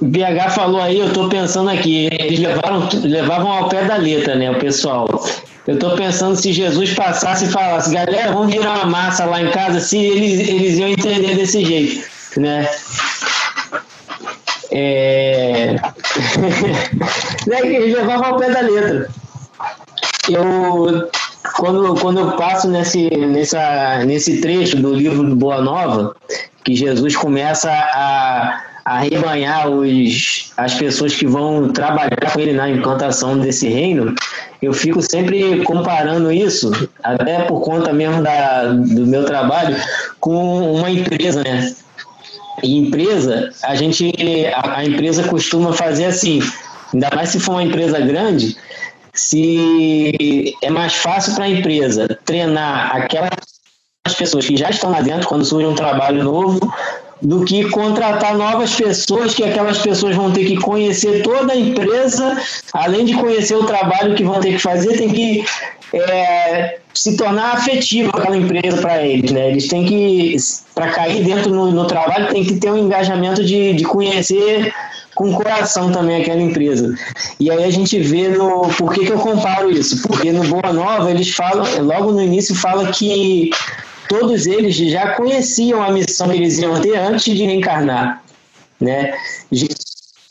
BH 0.00 0.50
falou 0.54 0.80
aí, 0.80 0.98
eu 0.98 1.08
estou 1.08 1.28
pensando 1.28 1.70
aqui, 1.70 2.08
eles 2.12 2.38
levaram, 2.38 2.88
levavam 3.02 3.50
ao 3.50 3.68
pé 3.68 3.84
da 3.84 3.96
letra, 3.96 4.34
né, 4.36 4.50
o 4.50 4.58
pessoal. 4.58 5.08
Eu 5.66 5.74
estou 5.74 5.96
pensando 5.96 6.36
se 6.36 6.52
Jesus 6.52 6.94
passasse 6.94 7.44
e 7.44 7.48
falasse, 7.48 7.92
galera, 7.92 8.32
vamos 8.32 8.52
virar 8.52 8.76
uma 8.76 8.86
massa 8.86 9.24
lá 9.24 9.42
em 9.42 9.50
casa, 9.50 9.80
se 9.80 9.98
eles, 9.98 10.48
eles 10.48 10.78
iam 10.78 10.88
entender 10.88 11.34
desse 11.34 11.64
jeito, 11.64 12.08
né? 12.36 12.68
É... 14.70 15.76
Né, 17.46 17.60
eles 17.62 17.94
levavam 17.94 18.26
ao 18.26 18.36
pé 18.36 18.50
da 18.50 18.60
letra. 18.60 19.08
Eu, 20.28 21.08
quando, 21.56 21.94
quando 21.98 22.20
eu 22.20 22.32
passo 22.32 22.68
nesse, 22.68 23.08
nessa, 23.08 24.04
nesse 24.04 24.40
trecho 24.42 24.76
do 24.76 24.92
livro 24.92 25.26
do 25.26 25.34
Boa 25.34 25.62
Nova, 25.62 26.14
que 26.64 26.74
Jesus 26.74 27.16
começa 27.16 27.70
a 27.70 28.62
arrebanhar 28.88 29.68
os, 29.68 30.50
as 30.56 30.74
pessoas 30.74 31.14
que 31.14 31.26
vão 31.26 31.70
trabalhar 31.70 32.32
com 32.32 32.40
ele 32.40 32.54
na 32.54 32.70
implantação 32.70 33.38
desse 33.38 33.68
reino, 33.68 34.14
eu 34.62 34.72
fico 34.72 35.02
sempre 35.02 35.62
comparando 35.64 36.32
isso, 36.32 36.70
até 37.02 37.42
por 37.42 37.60
conta 37.60 37.92
mesmo 37.92 38.22
da, 38.22 38.64
do 38.64 39.06
meu 39.06 39.24
trabalho, 39.24 39.76
com 40.20 40.74
uma 40.74 40.90
empresa, 40.90 41.42
né? 41.44 41.74
E 42.62 42.78
empresa, 42.78 43.50
a 43.62 43.74
gente, 43.74 44.10
a, 44.54 44.78
a 44.78 44.84
empresa 44.84 45.22
costuma 45.24 45.72
fazer 45.74 46.06
assim, 46.06 46.40
ainda 46.92 47.10
mais 47.14 47.28
se 47.28 47.38
for 47.38 47.52
uma 47.52 47.62
empresa 47.62 48.00
grande, 48.00 48.56
se 49.12 50.56
é 50.62 50.70
mais 50.70 50.94
fácil 50.94 51.34
para 51.34 51.44
a 51.44 51.48
empresa 51.48 52.08
treinar 52.24 52.96
aquelas 52.96 53.30
pessoas 54.16 54.46
que 54.46 54.56
já 54.56 54.70
estão 54.70 54.90
lá 54.90 55.02
dentro 55.02 55.28
quando 55.28 55.44
surge 55.44 55.66
um 55.66 55.74
trabalho 55.74 56.24
novo 56.24 56.58
do 57.20 57.44
que 57.44 57.68
contratar 57.70 58.36
novas 58.36 58.74
pessoas, 58.74 59.34
que 59.34 59.44
aquelas 59.44 59.78
pessoas 59.78 60.14
vão 60.14 60.30
ter 60.30 60.44
que 60.44 60.56
conhecer 60.56 61.22
toda 61.22 61.52
a 61.52 61.56
empresa, 61.56 62.40
além 62.72 63.04
de 63.04 63.14
conhecer 63.14 63.56
o 63.56 63.64
trabalho 63.64 64.14
que 64.14 64.24
vão 64.24 64.40
ter 64.40 64.52
que 64.52 64.58
fazer, 64.58 64.96
tem 64.96 65.10
que 65.10 65.44
é, 65.92 66.78
se 66.94 67.16
tornar 67.16 67.54
afetivo 67.54 68.10
aquela 68.10 68.36
empresa 68.36 68.80
para 68.80 69.04
eles, 69.04 69.30
né? 69.30 69.50
Eles 69.50 69.68
têm 69.68 69.84
que, 69.84 70.36
para 70.74 70.90
cair 70.90 71.24
dentro 71.24 71.50
no, 71.50 71.70
no, 71.70 71.86
trabalho, 71.86 72.28
tem 72.28 72.44
que 72.44 72.56
ter 72.56 72.70
um 72.70 72.78
engajamento 72.78 73.44
de, 73.44 73.74
de 73.74 73.84
conhecer 73.84 74.72
com 75.14 75.32
coração 75.32 75.90
também 75.90 76.22
aquela 76.22 76.40
empresa. 76.40 76.94
E 77.40 77.50
aí 77.50 77.64
a 77.64 77.70
gente 77.70 77.98
vê 77.98 78.28
no. 78.28 78.68
Por 78.76 78.92
que, 78.92 79.06
que 79.06 79.12
eu 79.12 79.18
comparo 79.18 79.70
isso? 79.70 80.00
Porque 80.06 80.30
no 80.30 80.44
Boa 80.44 80.72
Nova 80.72 81.10
eles 81.10 81.34
falam, 81.34 81.64
logo 81.82 82.12
no 82.12 82.22
início 82.22 82.54
fala 82.54 82.90
que 82.92 83.50
todos 84.08 84.46
eles 84.46 84.76
já 84.76 85.14
conheciam 85.14 85.82
a 85.82 85.90
missão 85.90 86.28
que 86.28 86.36
eles 86.36 86.58
iam 86.58 86.80
ter 86.80 86.96
antes 86.96 87.36
de 87.36 87.44
reencarnar, 87.44 88.22
né? 88.80 89.14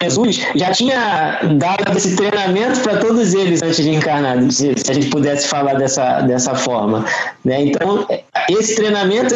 Jesus 0.01 0.39
já 0.55 0.71
tinha 0.71 1.39
dado 1.57 1.97
esse 1.97 2.15
treinamento 2.15 2.79
para 2.81 2.97
todos 2.97 3.33
eles 3.33 3.63
antes 3.63 3.83
de 3.83 3.89
encarnar, 3.89 4.51
se, 4.51 4.75
a 4.89 4.93
gente 4.93 5.09
pudesse 5.09 5.47
falar 5.47 5.73
dessa, 5.73 6.21
dessa 6.21 6.53
forma. 6.53 7.03
Né? 7.43 7.63
Então, 7.63 8.07
esse 8.49 8.75
treinamento 8.75 9.35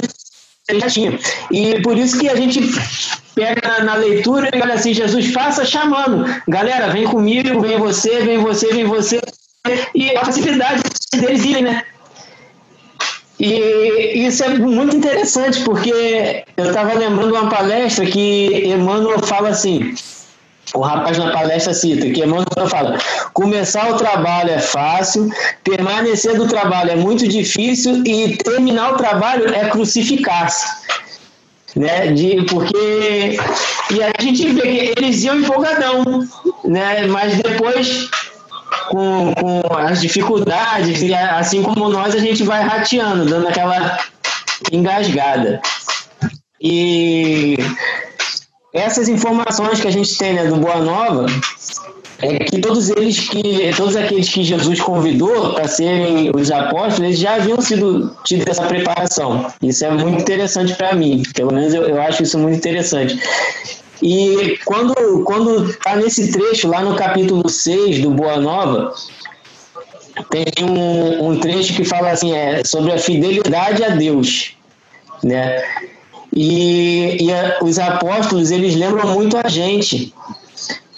ele 0.69 0.79
já 0.79 0.87
tinha. 0.87 1.19
E 1.49 1.81
por 1.81 1.97
isso 1.97 2.19
que 2.19 2.29
a 2.29 2.35
gente 2.35 2.61
pega 3.33 3.67
na, 3.67 3.83
na 3.83 3.95
leitura 3.95 4.49
e 4.53 4.61
olha 4.61 4.75
assim: 4.75 4.93
Jesus 4.93 5.31
passa 5.31 5.65
chamando, 5.65 6.25
galera, 6.47 6.89
vem 6.89 7.05
comigo, 7.05 7.59
vem 7.61 7.79
você, 7.79 8.21
vem 8.21 8.37
você, 8.37 8.67
vem 8.67 8.85
você. 8.85 9.19
E 9.95 10.15
a 10.15 10.25
facilidade 10.25 10.83
deles 11.19 11.43
irem, 11.43 11.63
né? 11.63 11.83
E 13.41 14.27
isso 14.27 14.43
é 14.43 14.49
muito 14.49 14.95
interessante, 14.95 15.63
porque 15.63 16.43
eu 16.55 16.67
estava 16.67 16.93
lembrando 16.93 17.33
uma 17.33 17.49
palestra 17.49 18.05
que 18.05 18.67
Emmanuel 18.67 19.17
fala 19.17 19.49
assim: 19.49 19.95
o 20.75 20.81
rapaz 20.81 21.17
na 21.17 21.31
palestra 21.31 21.73
cita 21.73 22.07
que 22.11 22.23
Emmanuel 22.23 22.69
fala: 22.69 22.99
começar 23.33 23.89
o 23.89 23.97
trabalho 23.97 24.51
é 24.51 24.59
fácil, 24.59 25.27
permanecer 25.63 26.37
do 26.37 26.47
trabalho 26.47 26.91
é 26.91 26.95
muito 26.95 27.27
difícil 27.27 28.03
e 28.05 28.37
terminar 28.37 28.93
o 28.93 28.97
trabalho 28.97 29.51
é 29.51 29.69
crucificar-se. 29.69 31.01
Né, 31.73 32.07
de, 32.07 32.45
porque 32.47 33.37
e 33.91 34.03
a 34.03 34.11
gente 34.21 34.45
vê 34.49 34.61
que 34.61 34.93
eles 34.99 35.23
iam 35.23 35.39
empolgadão, 35.39 36.03
né, 36.65 37.07
mas 37.07 37.37
depois 37.37 38.09
com, 38.91 39.33
com 39.33 39.77
as 39.77 40.01
dificuldades, 40.01 41.01
e 41.01 41.13
assim 41.13 41.63
como 41.63 41.87
nós, 41.87 42.13
a 42.13 42.19
gente 42.19 42.43
vai 42.43 42.61
rateando, 42.61 43.25
dando 43.25 43.47
aquela 43.47 43.97
engasgada. 44.71 45.61
E 46.61 47.57
essas 48.73 49.07
informações 49.07 49.79
que 49.79 49.87
a 49.87 49.91
gente 49.91 50.15
tem 50.17 50.33
né, 50.33 50.45
do 50.45 50.57
Boa 50.57 50.77
Nova 50.77 51.25
é 52.19 52.37
que 52.39 52.59
todos 52.59 52.89
eles 52.91 53.29
que 53.29 53.71
todos 53.75 53.95
aqueles 53.95 54.29
que 54.29 54.43
Jesus 54.43 54.79
convidou 54.79 55.55
para 55.55 55.67
serem 55.67 56.29
os 56.35 56.51
apóstolos 56.51 56.99
eles 56.99 57.19
já 57.19 57.35
haviam 57.35 57.59
sido 57.59 58.15
tido 58.23 58.47
essa 58.47 58.63
preparação. 58.63 59.47
Isso 59.63 59.83
é 59.85 59.89
muito 59.89 60.21
interessante 60.21 60.75
para 60.75 60.93
mim. 60.93 61.23
Pelo 61.33 61.51
menos 61.51 61.73
eu, 61.73 61.83
eu 61.83 61.99
acho 61.99 62.21
isso 62.21 62.37
muito 62.37 62.57
interessante 62.57 63.17
e 64.01 64.57
quando 64.65 65.23
quando 65.23 65.69
está 65.69 65.95
nesse 65.95 66.31
trecho, 66.31 66.67
lá 66.67 66.81
no 66.81 66.95
capítulo 66.95 67.47
6 67.47 67.99
do 68.01 68.11
Boa 68.11 68.37
Nova, 68.37 68.93
tem 70.29 70.45
um, 70.65 71.29
um 71.29 71.39
trecho 71.39 71.75
que 71.75 71.85
fala 71.85 72.11
assim, 72.11 72.33
é, 72.33 72.63
sobre 72.63 72.91
a 72.91 72.97
fidelidade 72.97 73.83
a 73.83 73.89
Deus. 73.89 74.55
Né? 75.23 75.61
E, 76.33 77.17
e 77.23 77.33
a, 77.33 77.59
os 77.61 77.77
apóstolos, 77.77 78.51
eles 78.51 78.75
lembram 78.75 79.13
muito 79.13 79.37
a 79.37 79.47
gente, 79.47 80.13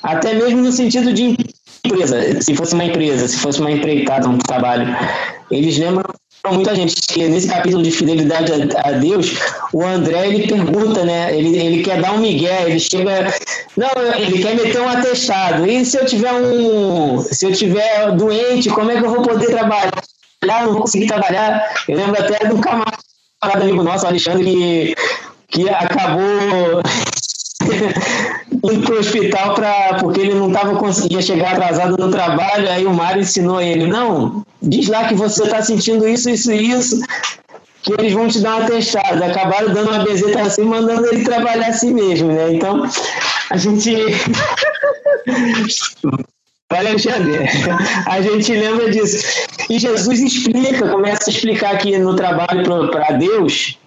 até 0.01 0.33
mesmo 0.33 0.61
no 0.61 0.71
sentido 0.71 1.13
de 1.13 1.35
empresa, 1.85 2.41
se 2.41 2.55
fosse 2.55 2.73
uma 2.73 2.85
empresa, 2.85 3.27
se 3.27 3.37
fosse 3.37 3.59
uma 3.59 3.71
empreitada, 3.71 4.29
um 4.29 4.37
trabalho, 4.37 4.95
eles 5.51 5.77
lembram 5.77 6.05
muita 6.51 6.75
gente 6.75 6.95
que 7.07 7.27
nesse 7.29 7.47
capítulo 7.47 7.81
de 7.81 7.91
fidelidade 7.91 8.51
a, 8.51 8.89
a, 8.89 8.91
Deus, 8.91 9.37
o 9.71 9.81
André 9.83 10.27
ele 10.27 10.47
pergunta, 10.47 11.05
né? 11.05 11.35
Ele, 11.35 11.57
ele 11.57 11.83
quer 11.83 12.01
dar 12.01 12.11
um 12.13 12.17
migué, 12.17 12.63
ele 12.63 12.79
chega, 12.79 13.33
não, 13.77 13.89
ele 14.17 14.41
quer 14.41 14.55
meter 14.55 14.81
um 14.81 14.89
atestado. 14.89 15.65
E 15.65 15.85
se 15.85 15.97
eu 15.97 16.05
tiver 16.05 16.33
um, 16.33 17.19
se 17.21 17.45
eu 17.45 17.53
tiver 17.53 18.11
doente, 18.11 18.69
como 18.69 18.91
é 18.91 18.99
que 18.99 19.05
eu 19.05 19.11
vou 19.11 19.21
poder 19.21 19.47
trabalhar? 19.47 19.91
Não 20.43 20.73
vou 20.73 20.81
conseguir 20.81 21.07
trabalhar. 21.07 21.63
Eu 21.87 21.95
lembro 21.95 22.21
até 22.21 22.45
do 22.47 22.59
camarada 22.59 22.97
amigo 23.41 23.81
nosso, 23.81 24.05
Alexandre, 24.05 24.43
que, 24.43 24.95
que 25.47 25.69
acabou 25.69 26.81
indo 28.63 28.81
pro 28.85 28.99
hospital 28.99 29.55
pra, 29.55 29.97
porque 29.99 30.21
ele 30.21 30.35
não 30.35 30.51
tava 30.51 30.75
conseguindo 30.75 31.21
chegar 31.21 31.51
atrasado 31.53 31.97
no 31.97 32.09
trabalho, 32.09 32.69
aí 32.69 32.85
o 32.85 32.93
Mário 32.93 33.21
ensinou 33.21 33.61
ele, 33.61 33.87
não, 33.87 34.45
diz 34.61 34.87
lá 34.87 35.07
que 35.07 35.15
você 35.15 35.43
está 35.43 35.61
sentindo 35.61 36.07
isso, 36.07 36.29
isso 36.29 36.51
e 36.51 36.71
isso, 36.71 37.01
que 37.83 37.93
eles 37.99 38.13
vão 38.13 38.29
te 38.29 38.39
dar 38.39 38.59
uma 38.59 38.69
testada. 38.69 39.25
Acabaram 39.25 39.73
dando 39.73 39.91
uma 39.91 40.05
bezeta 40.05 40.41
assim, 40.41 40.63
mandando 40.63 41.05
ele 41.07 41.25
trabalhar 41.25 41.67
assim 41.67 41.93
mesmo, 41.93 42.31
né? 42.31 42.53
Então, 42.53 42.89
a 43.49 43.57
gente... 43.57 43.93
Olha, 46.71 46.89
Alexandre, 46.89 47.45
a 48.07 48.21
gente 48.21 48.51
lembra 48.51 48.89
disso. 48.89 49.47
E 49.69 49.77
Jesus 49.77 50.21
explica, 50.21 50.89
começa 50.89 51.29
a 51.29 51.33
explicar 51.33 51.75
aqui 51.75 51.99
no 51.99 52.15
trabalho 52.15 52.89
para 52.89 53.11
Deus, 53.11 53.77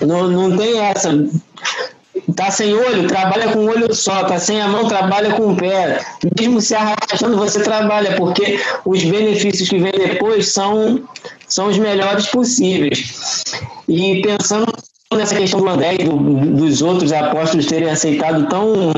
não, 0.00 0.28
não 0.28 0.56
tem 0.56 0.78
essa 0.78 1.10
tá 2.36 2.50
sem 2.50 2.74
olho, 2.74 3.06
trabalha 3.06 3.52
com 3.52 3.60
um 3.60 3.68
olho 3.68 3.94
só, 3.94 4.24
tá 4.24 4.38
sem 4.38 4.60
a 4.60 4.68
mão, 4.68 4.86
trabalha 4.86 5.34
com 5.34 5.52
o 5.52 5.56
pé. 5.56 6.00
Mesmo 6.38 6.60
se 6.60 6.74
arrastando, 6.74 7.36
você 7.36 7.62
trabalha, 7.62 8.16
porque 8.16 8.60
os 8.84 9.02
benefícios 9.02 9.68
que 9.68 9.78
vêm 9.78 9.92
depois 9.92 10.52
são, 10.52 11.02
são 11.48 11.68
os 11.68 11.78
melhores 11.78 12.26
possíveis. 12.26 13.44
E 13.88 14.22
pensando 14.22 14.72
nessa 15.14 15.34
questão 15.34 15.60
do 15.60 15.68
André 15.68 15.96
e 16.00 16.04
do, 16.04 16.16
dos 16.16 16.80
outros 16.82 17.12
apóstolos 17.12 17.66
terem 17.66 17.90
aceitado 17.90 18.48
tão 18.48 18.92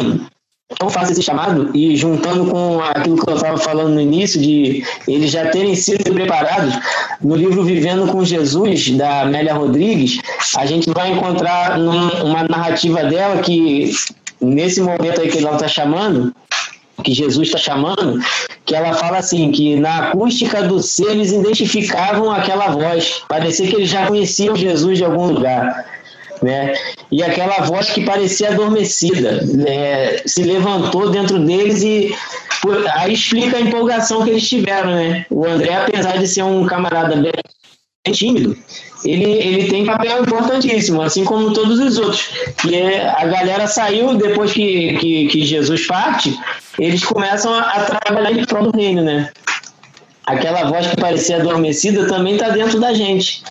tão 0.78 0.90
fácil 0.90 1.12
esse 1.12 1.22
chamado 1.22 1.70
e 1.74 1.96
juntando 1.96 2.46
com 2.46 2.80
aquilo 2.80 3.16
que 3.16 3.30
eu 3.30 3.34
estava 3.36 3.56
falando 3.58 3.94
no 3.94 4.00
início 4.00 4.40
de 4.40 4.84
eles 5.08 5.30
já 5.30 5.48
terem 5.50 5.74
sido 5.74 6.12
preparados 6.12 6.74
no 7.20 7.36
livro 7.36 7.64
Vivendo 7.64 8.06
com 8.06 8.24
Jesus 8.24 8.90
da 8.90 9.22
Amélia 9.22 9.54
Rodrigues 9.54 10.20
a 10.56 10.66
gente 10.66 10.90
vai 10.90 11.12
encontrar 11.12 11.78
uma 11.78 12.44
narrativa 12.44 13.04
dela 13.04 13.40
que 13.42 13.92
nesse 14.40 14.80
momento 14.80 15.20
aí 15.20 15.28
que 15.28 15.38
ela 15.38 15.52
está 15.52 15.68
chamando 15.68 16.34
que 17.02 17.12
Jesus 17.12 17.48
está 17.48 17.58
chamando 17.58 18.20
que 18.64 18.74
ela 18.74 18.94
fala 18.94 19.18
assim 19.18 19.50
que 19.52 19.76
na 19.76 20.08
acústica 20.08 20.62
do 20.62 20.82
ser 20.82 21.10
eles 21.10 21.32
identificavam 21.32 22.30
aquela 22.30 22.68
voz. 22.68 23.22
Parecia 23.28 23.66
que 23.66 23.76
eles 23.76 23.90
já 23.90 24.06
conheciam 24.06 24.56
Jesus 24.56 24.98
de 24.98 25.04
algum 25.04 25.26
lugar 25.26 25.84
né? 26.44 26.74
E 27.10 27.22
aquela 27.22 27.64
voz 27.64 27.90
que 27.90 28.04
parecia 28.04 28.50
adormecida 28.50 29.42
né? 29.42 30.18
se 30.26 30.42
levantou 30.42 31.10
dentro 31.10 31.38
deles 31.38 31.82
e 31.82 32.14
aí 32.94 33.14
explica 33.14 33.56
a 33.56 33.60
empolgação 33.60 34.22
que 34.22 34.30
eles 34.30 34.48
tiveram, 34.48 34.94
né? 34.94 35.26
O 35.30 35.46
André, 35.46 35.74
apesar 35.74 36.18
de 36.18 36.28
ser 36.28 36.42
um 36.42 36.66
camarada 36.66 37.16
bem 37.16 37.32
tímido, 38.12 38.56
ele, 39.04 39.24
ele 39.24 39.68
tem 39.68 39.84
papel 39.84 40.22
importantíssimo, 40.22 41.02
assim 41.02 41.24
como 41.24 41.52
todos 41.52 41.78
os 41.78 41.98
outros. 41.98 42.30
E 42.68 42.74
é, 42.74 43.08
a 43.08 43.26
galera 43.26 43.66
saiu 43.66 44.14
depois 44.14 44.52
que, 44.52 44.96
que, 44.98 45.26
que 45.28 45.44
Jesus 45.44 45.86
parte, 45.86 46.38
eles 46.78 47.04
começam 47.04 47.52
a, 47.54 47.60
a 47.60 47.84
trabalhar 47.84 48.32
em 48.32 48.44
prol 48.44 48.70
do 48.70 48.76
reino, 48.76 49.02
né? 49.02 49.30
Aquela 50.26 50.64
voz 50.64 50.86
que 50.86 50.96
parecia 50.96 51.36
adormecida 51.36 52.06
também 52.06 52.34
está 52.34 52.48
dentro 52.48 52.80
da 52.80 52.94
gente 52.94 53.42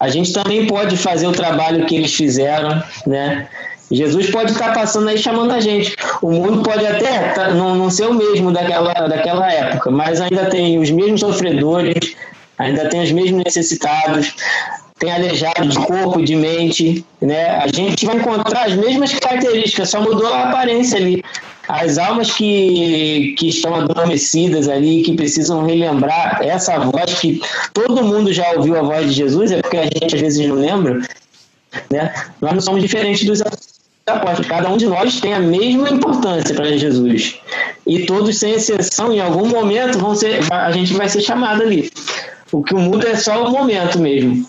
a 0.00 0.08
gente 0.08 0.32
também 0.32 0.66
pode 0.66 0.96
fazer 0.96 1.26
o 1.26 1.32
trabalho 1.32 1.84
que 1.84 1.94
eles 1.94 2.14
fizeram, 2.14 2.82
né? 3.06 3.46
Jesus 3.90 4.30
pode 4.30 4.52
estar 4.52 4.72
passando 4.72 5.08
aí 5.08 5.18
chamando 5.18 5.50
a 5.50 5.60
gente. 5.60 5.94
O 6.22 6.30
mundo 6.30 6.62
pode 6.62 6.86
até 6.86 7.32
tá, 7.34 7.50
não, 7.50 7.90
ser 7.90 8.06
o 8.06 8.14
mesmo 8.14 8.50
daquela, 8.50 8.94
daquela 8.94 9.52
época, 9.52 9.90
mas 9.90 10.20
ainda 10.20 10.46
tem 10.46 10.78
os 10.78 10.90
mesmos 10.90 11.20
sofredores, 11.20 12.16
ainda 12.56 12.88
tem 12.88 13.02
os 13.02 13.12
mesmos 13.12 13.44
necessitados. 13.44 14.32
tem 14.98 15.12
aleijado 15.12 15.66
de 15.66 15.78
corpo, 15.78 16.22
de 16.22 16.36
mente, 16.36 17.04
né? 17.20 17.56
A 17.56 17.66
gente 17.66 18.06
vai 18.06 18.16
encontrar 18.16 18.66
as 18.66 18.74
mesmas 18.74 19.12
características, 19.12 19.90
só 19.90 20.00
mudou 20.00 20.32
a 20.32 20.44
aparência 20.44 20.98
ali. 20.98 21.22
As 21.72 21.98
almas 21.98 22.32
que, 22.32 23.34
que 23.38 23.48
estão 23.48 23.74
adormecidas 23.74 24.68
ali, 24.68 25.02
que 25.02 25.14
precisam 25.14 25.64
relembrar 25.64 26.40
essa 26.42 26.78
voz 26.78 27.20
que 27.20 27.40
todo 27.72 28.02
mundo 28.02 28.32
já 28.32 28.50
ouviu 28.52 28.76
a 28.76 28.82
voz 28.82 29.06
de 29.06 29.12
Jesus, 29.12 29.52
é 29.52 29.62
porque 29.62 29.76
a 29.76 29.84
gente 29.84 30.14
às 30.14 30.20
vezes 30.20 30.48
não 30.48 30.56
lembra, 30.56 31.00
né? 31.90 32.12
Nós 32.40 32.54
não 32.54 32.60
somos 32.60 32.82
diferentes 32.82 33.24
dos 33.24 33.40
apóstolos. 34.06 34.48
Cada 34.48 34.68
um 34.68 34.76
de 34.76 34.86
nós 34.86 35.20
tem 35.20 35.32
a 35.32 35.38
mesma 35.38 35.90
importância 35.90 36.54
para 36.54 36.76
Jesus. 36.76 37.38
E 37.86 38.04
todos, 38.06 38.38
sem 38.38 38.52
exceção, 38.52 39.12
em 39.12 39.20
algum 39.20 39.46
momento 39.46 39.98
vão 39.98 40.14
ser, 40.14 40.40
a 40.52 40.72
gente 40.72 40.92
vai 40.94 41.08
ser 41.08 41.20
chamado 41.20 41.62
ali. 41.62 41.90
O 42.52 42.62
que 42.62 42.74
muda 42.74 43.08
é 43.08 43.16
só 43.16 43.44
o 43.44 43.50
momento 43.50 43.98
mesmo. 43.98 44.44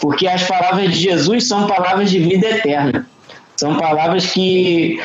Porque 0.00 0.26
as 0.26 0.42
palavras 0.44 0.92
de 0.92 1.00
Jesus 1.00 1.48
são 1.48 1.66
palavras 1.66 2.10
de 2.10 2.20
vida 2.20 2.48
eterna. 2.48 3.06
São 3.56 3.76
palavras 3.76 4.26
que 4.26 4.98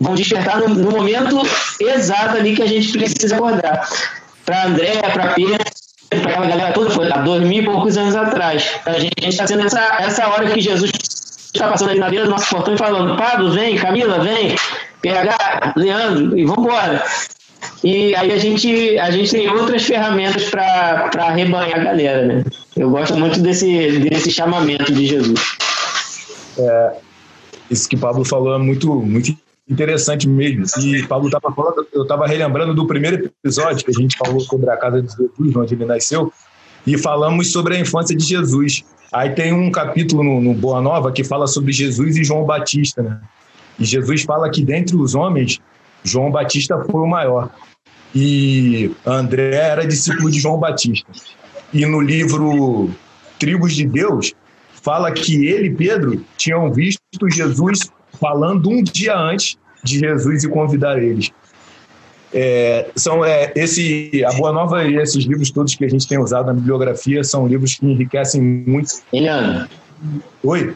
vão 0.00 0.14
despertar 0.14 0.60
no, 0.60 0.68
no 0.68 0.90
momento 0.90 1.42
exato 1.80 2.36
ali 2.36 2.54
que 2.54 2.62
a 2.62 2.66
gente 2.66 2.92
precisa 2.92 3.36
acordar. 3.36 3.88
Para 4.44 4.66
André, 4.66 5.02
para 5.12 5.34
Pedro, 5.34 5.58
para 6.08 6.30
aquela 6.30 6.46
galera 6.46 6.72
toda, 6.72 6.90
foi 6.90 7.10
há 7.12 7.18
dois 7.18 7.42
mil 7.42 7.62
e 7.62 7.64
poucos 7.64 7.96
anos 7.96 8.16
atrás. 8.16 8.66
A 8.86 8.98
gente 8.98 9.26
está 9.26 9.46
sendo 9.46 9.66
essa, 9.66 9.80
essa 10.00 10.28
hora 10.28 10.50
que 10.50 10.60
Jesus 10.60 10.90
está 11.54 11.68
passando 11.68 11.90
ali 11.90 12.00
na 12.00 12.08
beira 12.08 12.24
do 12.24 12.30
nosso 12.30 12.48
portão 12.48 12.74
e 12.74 12.78
falando: 12.78 13.16
Pablo, 13.16 13.52
vem, 13.52 13.76
Camila, 13.76 14.20
vem, 14.20 14.56
PH, 15.02 15.74
Leandro, 15.76 16.38
e 16.38 16.44
vamos 16.44 16.64
embora. 16.64 17.04
E 17.84 18.14
aí 18.14 18.32
a 18.32 18.38
gente, 18.38 18.98
a 18.98 19.10
gente 19.10 19.30
tem 19.30 19.48
outras 19.48 19.84
ferramentas 19.84 20.44
para 20.44 21.10
arrebanhar 21.18 21.80
a 21.80 21.84
galera, 21.84 22.26
né? 22.26 22.44
Eu 22.76 22.90
gosto 22.90 23.16
muito 23.16 23.40
desse, 23.40 23.98
desse 23.98 24.30
chamamento 24.30 24.92
de 24.92 25.06
Jesus. 25.06 25.40
É, 26.58 26.92
isso 27.70 27.88
que 27.88 27.96
o 27.96 27.98
Pablo 27.98 28.24
falou 28.24 28.54
é 28.54 28.58
muito, 28.58 28.92
muito 28.94 29.36
interessante 29.68 30.28
mesmo. 30.28 30.64
E 30.80 31.06
Pablo 31.06 31.28
estava 31.28 31.54
falando, 31.54 31.86
eu 31.92 32.02
estava 32.02 32.26
relembrando 32.26 32.74
do 32.74 32.86
primeiro 32.86 33.30
episódio 33.42 33.84
que 33.84 33.90
a 33.90 34.00
gente 34.00 34.16
falou 34.16 34.40
sobre 34.40 34.70
a 34.70 34.76
casa 34.76 35.02
de 35.02 35.08
Jesus, 35.10 35.56
onde 35.56 35.74
ele 35.74 35.84
nasceu, 35.84 36.32
e 36.86 36.96
falamos 36.96 37.52
sobre 37.52 37.76
a 37.76 37.80
infância 37.80 38.16
de 38.16 38.24
Jesus. 38.24 38.84
Aí 39.12 39.30
tem 39.30 39.52
um 39.52 39.70
capítulo 39.70 40.22
no, 40.22 40.40
no 40.40 40.54
Boa 40.54 40.80
Nova 40.80 41.12
que 41.12 41.22
fala 41.22 41.46
sobre 41.46 41.72
Jesus 41.72 42.16
e 42.16 42.24
João 42.24 42.44
Batista, 42.44 43.02
né? 43.02 43.20
E 43.78 43.84
Jesus 43.84 44.22
fala 44.22 44.50
que 44.50 44.64
dentre 44.64 44.96
os 44.96 45.14
homens, 45.14 45.60
João 46.02 46.30
Batista 46.30 46.82
foi 46.90 47.00
o 47.00 47.06
maior. 47.06 47.50
E 48.14 48.90
André 49.06 49.54
era 49.54 49.86
discípulo 49.86 50.30
de 50.30 50.40
João 50.40 50.58
Batista. 50.58 51.10
E 51.72 51.84
no 51.84 52.00
livro 52.00 52.90
Tribos 53.38 53.74
de 53.74 53.86
Deus, 53.86 54.32
fala 54.82 55.12
que 55.12 55.46
ele 55.46 55.68
e 55.68 55.74
Pedro 55.74 56.24
tinham 56.36 56.72
visto 56.72 56.98
Jesus 57.30 57.90
falando 58.20 58.68
um 58.70 58.82
dia 58.82 59.16
antes 59.16 59.56
de 59.82 59.98
Jesus 59.98 60.44
e 60.44 60.48
convidar 60.48 61.02
eles. 61.02 61.30
É, 62.32 62.86
são 62.94 63.24
é, 63.24 63.52
esse 63.56 64.22
a 64.24 64.32
Boa 64.32 64.52
Nova 64.52 64.84
e 64.84 64.96
esses 64.96 65.24
livros 65.24 65.50
todos 65.50 65.74
que 65.74 65.84
a 65.84 65.88
gente 65.88 66.06
tem 66.06 66.18
usado 66.18 66.46
na 66.46 66.52
bibliografia 66.52 67.24
são 67.24 67.46
livros 67.46 67.74
que 67.74 67.86
enriquecem 67.86 68.40
muito. 68.40 68.90
Eliana. 69.12 69.68
Oi. 70.42 70.74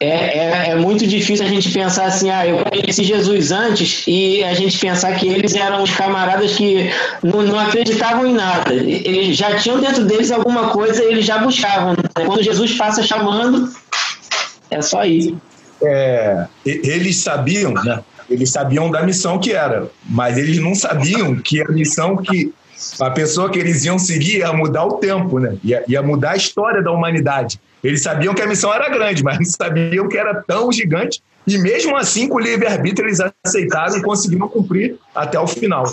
É, 0.00 0.06
é, 0.06 0.70
é, 0.70 0.74
muito 0.74 1.06
difícil 1.06 1.46
a 1.46 1.48
gente 1.48 1.70
pensar 1.70 2.06
assim, 2.06 2.28
ah, 2.28 2.44
eu 2.44 2.58
conheci 2.64 3.04
Jesus 3.04 3.52
antes 3.52 4.02
e 4.08 4.42
a 4.42 4.52
gente 4.52 4.76
pensar 4.76 5.16
que 5.16 5.28
eles 5.28 5.54
eram 5.54 5.80
os 5.80 5.92
camaradas 5.92 6.56
que 6.56 6.90
não, 7.22 7.42
não 7.42 7.58
acreditavam 7.58 8.26
em 8.26 8.34
nada. 8.34 8.74
Eles 8.74 9.36
já 9.36 9.56
tinham 9.56 9.80
dentro 9.80 10.04
deles 10.04 10.32
alguma 10.32 10.70
coisa 10.70 11.04
e 11.04 11.06
eles 11.06 11.24
já 11.24 11.38
buscavam. 11.38 11.94
Quando 12.26 12.42
Jesus 12.42 12.74
passa 12.74 13.00
chamando, 13.00 13.72
é 14.72 14.82
só 14.82 15.04
isso. 15.04 15.40
É, 15.82 16.46
eles 16.64 17.18
sabiam, 17.18 17.72
né? 17.72 18.02
Eles 18.30 18.50
sabiam 18.50 18.90
da 18.90 19.02
missão 19.02 19.38
que 19.38 19.52
era, 19.52 19.88
mas 20.08 20.38
eles 20.38 20.58
não 20.58 20.74
sabiam 20.74 21.36
que 21.36 21.60
a 21.60 21.68
missão 21.68 22.16
que 22.16 22.52
a 23.00 23.10
pessoa 23.10 23.50
que 23.50 23.58
eles 23.58 23.84
iam 23.84 23.98
seguir 23.98 24.38
ia 24.38 24.52
mudar 24.52 24.84
o 24.84 24.94
tempo, 24.94 25.38
né? 25.38 25.56
Ia, 25.62 25.84
ia 25.86 26.02
mudar 26.02 26.32
a 26.32 26.36
história 26.36 26.82
da 26.82 26.90
humanidade. 26.90 27.60
Eles 27.82 28.02
sabiam 28.02 28.34
que 28.34 28.42
a 28.42 28.46
missão 28.46 28.72
era 28.72 28.88
grande, 28.88 29.22
mas 29.24 29.38
não 29.38 29.44
sabiam 29.44 30.08
que 30.08 30.16
era 30.16 30.42
tão 30.42 30.72
gigante. 30.72 31.22
E 31.44 31.58
mesmo 31.58 31.96
assim, 31.96 32.28
com 32.28 32.36
o 32.36 32.40
livre-arbítrio, 32.40 33.08
eles 33.08 33.18
aceitaram 33.44 33.96
e 33.96 34.02
conseguiram 34.02 34.48
cumprir 34.48 34.96
até 35.12 35.40
o 35.40 35.46
final. 35.46 35.84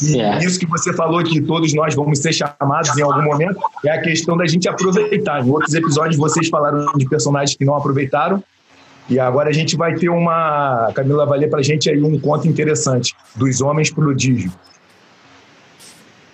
E. 0.00 0.20
É. 0.20 0.38
isso 0.38 0.58
que 0.58 0.66
você 0.66 0.92
falou, 0.92 1.22
que 1.24 1.40
todos 1.40 1.74
nós 1.74 1.96
vamos 1.96 2.20
ser 2.20 2.32
chamados 2.32 2.96
em 2.96 3.02
algum 3.02 3.22
momento, 3.22 3.58
é 3.84 3.90
a 3.90 4.00
questão 4.00 4.36
da 4.36 4.46
gente 4.46 4.68
aproveitar. 4.68 5.44
Em 5.44 5.50
outros 5.50 5.74
episódios, 5.74 6.16
vocês 6.16 6.48
falaram 6.48 6.86
de 6.96 7.08
personagens 7.08 7.56
que 7.56 7.64
não 7.64 7.74
aproveitaram, 7.74 8.42
e 9.08 9.18
agora 9.18 9.50
a 9.50 9.52
gente 9.52 9.76
vai 9.76 9.94
ter 9.94 10.08
uma. 10.08 10.88
A 10.88 10.92
Camila 10.92 11.26
vai 11.26 11.38
ler 11.38 11.50
para 11.50 11.60
a 11.60 11.62
gente 11.62 11.90
aí 11.90 12.02
um 12.02 12.18
conto 12.18 12.48
interessante 12.48 13.14
dos 13.36 13.60
Homens 13.60 13.90
Prodígio. 13.90 14.52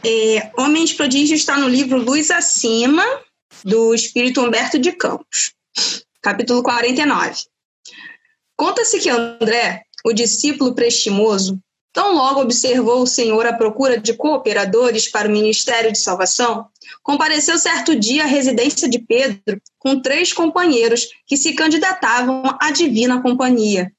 É, 0.04 0.50
Homens 0.56 0.92
Prodígio 0.92 1.34
está 1.34 1.58
no 1.58 1.68
livro 1.68 1.98
Luz 1.98 2.30
Acima, 2.30 3.04
do 3.64 3.94
Espírito 3.94 4.40
Humberto 4.40 4.78
de 4.78 4.92
Campos, 4.92 5.52
capítulo 6.22 6.62
49. 6.62 7.34
Conta-se 8.56 8.98
que 9.00 9.10
André, 9.10 9.82
o 10.04 10.12
discípulo 10.12 10.74
prestimoso, 10.74 11.58
tão 11.92 12.14
logo 12.14 12.40
observou 12.40 13.02
o 13.02 13.06
Senhor 13.06 13.46
à 13.46 13.52
procura 13.52 13.98
de 13.98 14.14
cooperadores 14.14 15.08
para 15.08 15.28
o 15.28 15.32
ministério 15.32 15.92
de 15.92 15.98
salvação, 15.98 16.66
compareceu 17.02 17.58
certo 17.58 17.94
dia 17.94 18.24
à 18.24 18.26
residência 18.26 18.88
de 18.88 18.98
Pedro 18.98 19.60
com 19.78 20.00
três 20.00 20.32
companheiros 20.32 21.08
que 21.26 21.36
se 21.36 21.54
candidatavam 21.54 22.42
à 22.60 22.70
divina 22.70 23.22
companhia. 23.22 23.92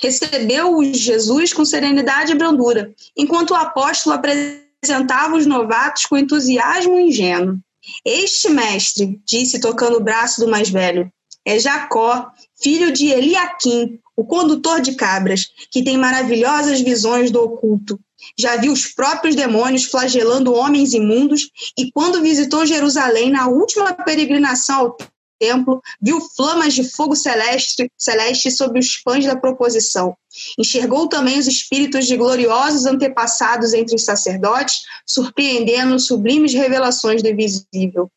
Recebeu-os 0.00 0.98
Jesus 0.98 1.52
com 1.52 1.64
serenidade 1.64 2.32
e 2.32 2.34
brandura, 2.34 2.94
enquanto 3.16 3.52
o 3.52 3.54
apóstolo 3.54 4.16
apresentava 4.16 5.36
os 5.36 5.46
novatos 5.46 6.04
com 6.06 6.16
entusiasmo 6.16 6.98
ingênuo. 6.98 7.58
Este 8.04 8.50
mestre, 8.50 9.20
disse 9.24 9.60
tocando 9.60 9.96
o 9.96 10.02
braço 10.02 10.40
do 10.40 10.48
mais 10.48 10.68
velho, 10.68 11.10
é 11.44 11.58
Jacó, 11.58 12.30
filho 12.60 12.92
de 12.92 13.06
Eliaquim, 13.06 14.00
o 14.16 14.24
condutor 14.24 14.80
de 14.80 14.94
cabras, 14.94 15.46
que 15.70 15.84
tem 15.84 15.98
maravilhosas 15.98 16.80
visões 16.80 17.30
do 17.30 17.42
oculto. 17.42 18.00
Já 18.38 18.56
viu 18.56 18.72
os 18.72 18.86
próprios 18.86 19.36
demônios 19.36 19.84
flagelando 19.84 20.54
homens 20.54 20.94
imundos 20.94 21.50
e 21.78 21.92
quando 21.92 22.22
visitou 22.22 22.64
Jerusalém 22.64 23.30
na 23.30 23.46
última 23.46 23.92
peregrinação 23.92 24.78
ao 24.80 24.96
templo, 25.38 25.82
viu 26.00 26.20
flamas 26.34 26.74
de 26.74 26.82
fogo 26.82 27.14
celeste, 27.14 27.90
celeste 27.96 28.50
sobre 28.50 28.80
os 28.80 28.96
pães 28.96 29.26
da 29.26 29.36
proposição. 29.36 30.16
Enxergou 30.58 31.08
também 31.08 31.38
os 31.38 31.46
espíritos 31.46 32.06
de 32.06 32.16
gloriosos 32.16 32.86
antepassados 32.86 33.74
entre 33.74 33.94
os 33.94 34.04
sacerdotes, 34.04 34.82
surpreendendo 35.06 35.98
sublimes 35.98 36.54
revelações 36.54 37.22
do 37.22 37.28
invisível. 37.28 38.10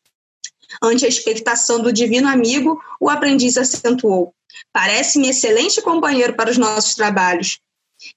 Ante 0.82 1.04
a 1.04 1.08
expectação 1.08 1.82
do 1.82 1.92
divino 1.92 2.28
amigo, 2.28 2.80
o 3.00 3.08
aprendiz 3.08 3.56
acentuou: 3.56 4.34
Parece-me 4.72 5.28
excelente 5.28 5.80
companheiro 5.82 6.34
para 6.34 6.50
os 6.50 6.58
nossos 6.58 6.94
trabalhos. 6.94 7.58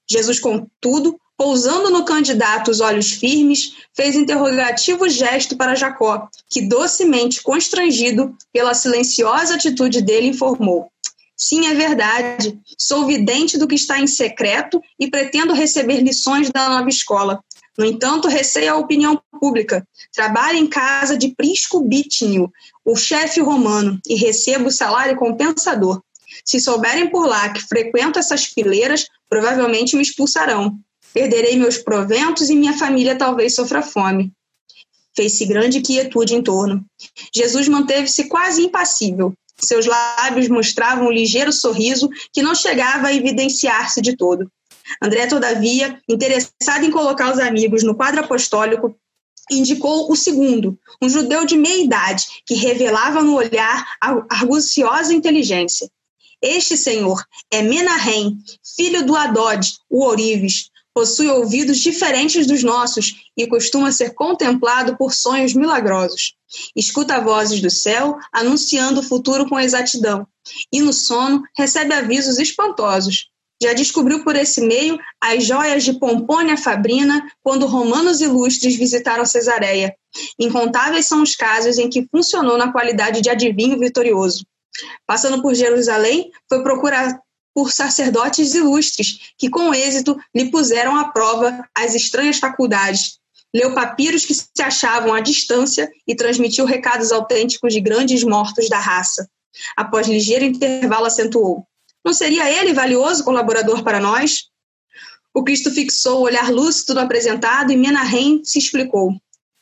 Jesus, 0.08 0.38
contudo, 0.38 1.18
Pousando 1.36 1.90
no 1.90 2.04
candidato 2.04 2.70
os 2.70 2.80
olhos 2.80 3.10
firmes, 3.10 3.74
fez 3.92 4.14
interrogativo 4.14 5.08
gesto 5.08 5.56
para 5.56 5.74
Jacó, 5.74 6.28
que, 6.48 6.62
docemente 6.62 7.42
constrangido 7.42 8.36
pela 8.52 8.72
silenciosa 8.72 9.56
atitude 9.56 10.00
dele, 10.00 10.28
informou: 10.28 10.88
Sim, 11.36 11.66
é 11.66 11.74
verdade. 11.74 12.56
Sou 12.78 13.04
vidente 13.04 13.58
do 13.58 13.66
que 13.66 13.74
está 13.74 13.98
em 13.98 14.06
secreto 14.06 14.80
e 14.98 15.10
pretendo 15.10 15.52
receber 15.52 16.00
lições 16.00 16.50
da 16.50 16.68
nova 16.68 16.88
escola. 16.88 17.40
No 17.76 17.84
entanto, 17.84 18.28
receio 18.28 18.72
a 18.72 18.76
opinião 18.76 19.20
pública. 19.40 19.86
Trabalho 20.12 20.58
em 20.58 20.66
casa 20.66 21.16
de 21.16 21.34
Prisco 21.34 21.80
Bitínio, 21.80 22.52
o 22.84 22.94
chefe 22.94 23.40
romano, 23.40 23.98
e 24.06 24.14
recebo 24.14 24.70
salário 24.70 25.16
compensador. 25.16 26.00
Se 26.44 26.60
souberem 26.60 27.10
por 27.10 27.26
lá 27.26 27.48
que 27.48 27.62
frequento 27.62 28.18
essas 28.18 28.44
fileiras, 28.44 29.06
provavelmente 29.28 29.96
me 29.96 30.02
expulsarão. 30.02 30.78
Perderei 31.12 31.56
meus 31.56 31.78
proventos 31.78 32.50
e 32.50 32.56
minha 32.56 32.76
família 32.76 33.16
talvez 33.16 33.54
sofra 33.54 33.82
fome. 33.82 34.32
Fez-se 35.16 35.46
grande 35.46 35.80
quietude 35.80 36.34
em 36.34 36.42
torno. 36.42 36.84
Jesus 37.34 37.68
manteve-se 37.68 38.24
quase 38.24 38.62
impassível. 38.62 39.32
Seus 39.56 39.86
lábios 39.86 40.48
mostravam 40.48 41.06
um 41.06 41.12
ligeiro 41.12 41.52
sorriso 41.52 42.08
que 42.32 42.42
não 42.42 42.54
chegava 42.54 43.06
a 43.06 43.14
evidenciar-se 43.14 44.02
de 44.02 44.16
todo. 44.16 44.50
André, 45.02 45.26
todavia, 45.26 46.00
interessado 46.08 46.84
em 46.84 46.90
colocar 46.90 47.32
os 47.32 47.38
amigos 47.38 47.82
no 47.82 47.94
quadro 47.94 48.20
apostólico, 48.20 48.96
indicou 49.50 50.10
o 50.10 50.16
segundo, 50.16 50.78
um 51.02 51.08
judeu 51.08 51.44
de 51.44 51.56
meia 51.56 51.84
idade, 51.84 52.24
que 52.46 52.54
revelava 52.54 53.22
no 53.22 53.34
olhar 53.34 53.84
arguciosa 54.30 55.12
inteligência. 55.12 55.90
Este 56.40 56.76
senhor 56.76 57.22
é 57.50 57.62
Menahem, 57.62 58.38
filho 58.76 59.04
do 59.04 59.16
Adod, 59.16 59.74
o 59.88 60.04
Orives, 60.04 60.70
possui 60.94 61.28
ouvidos 61.28 61.78
diferentes 61.78 62.46
dos 62.46 62.62
nossos 62.62 63.14
e 63.36 63.46
costuma 63.46 63.90
ser 63.90 64.14
contemplado 64.14 64.96
por 64.96 65.12
sonhos 65.12 65.52
milagrosos. 65.52 66.34
Escuta 66.76 67.20
vozes 67.20 67.60
do 67.60 67.70
céu 67.70 68.16
anunciando 68.32 69.00
o 69.00 69.02
futuro 69.02 69.48
com 69.48 69.58
exatidão, 69.58 70.26
e 70.72 70.80
no 70.80 70.92
sono 70.92 71.42
recebe 71.56 71.92
avisos 71.92 72.38
espantosos. 72.38 73.28
Já 73.62 73.72
descobriu 73.72 74.22
por 74.24 74.36
esse 74.36 74.60
meio 74.60 74.98
as 75.20 75.44
joias 75.44 75.84
de 75.84 75.98
Pompônia 75.98 76.56
Fabrina 76.56 77.26
quando 77.42 77.66
romanos 77.66 78.20
ilustres 78.20 78.76
visitaram 78.76 79.24
Cesareia. 79.24 79.94
Incontáveis 80.38 81.06
são 81.06 81.22
os 81.22 81.34
casos 81.34 81.78
em 81.78 81.88
que 81.88 82.06
funcionou 82.10 82.58
na 82.58 82.72
qualidade 82.72 83.20
de 83.20 83.30
adivinho 83.30 83.78
vitorioso. 83.78 84.44
Passando 85.06 85.40
por 85.40 85.54
Jerusalém, 85.54 86.30
foi 86.48 86.62
procurar 86.62 87.18
por 87.54 87.70
sacerdotes 87.70 88.54
ilustres, 88.54 89.32
que 89.38 89.48
com 89.48 89.72
êxito 89.72 90.18
lhe 90.34 90.50
puseram 90.50 90.96
à 90.96 91.08
prova 91.08 91.64
as 91.74 91.94
estranhas 91.94 92.38
faculdades. 92.38 93.18
Leu 93.54 93.72
papiros 93.72 94.26
que 94.26 94.34
se 94.34 94.48
achavam 94.60 95.14
à 95.14 95.20
distância 95.20 95.88
e 96.06 96.16
transmitiu 96.16 96.64
recados 96.64 97.12
autênticos 97.12 97.72
de 97.72 97.80
grandes 97.80 98.24
mortos 98.24 98.68
da 98.68 98.80
raça. 98.80 99.28
Após 99.76 100.08
ligeiro 100.08 100.44
intervalo, 100.44 101.06
acentuou: 101.06 101.64
Não 102.04 102.12
seria 102.12 102.50
ele 102.50 102.74
valioso 102.74 103.24
colaborador 103.24 103.82
para 103.82 103.98
nós? 103.98 104.50
O 105.32 105.42
Cristo 105.42 105.70
fixou 105.70 106.20
o 106.20 106.24
olhar 106.24 106.50
lúcido 106.50 106.94
no 106.94 107.00
apresentado 107.00 107.72
e 107.72 107.76
Menahem 107.76 108.44
se 108.44 108.58
explicou. 108.58 109.10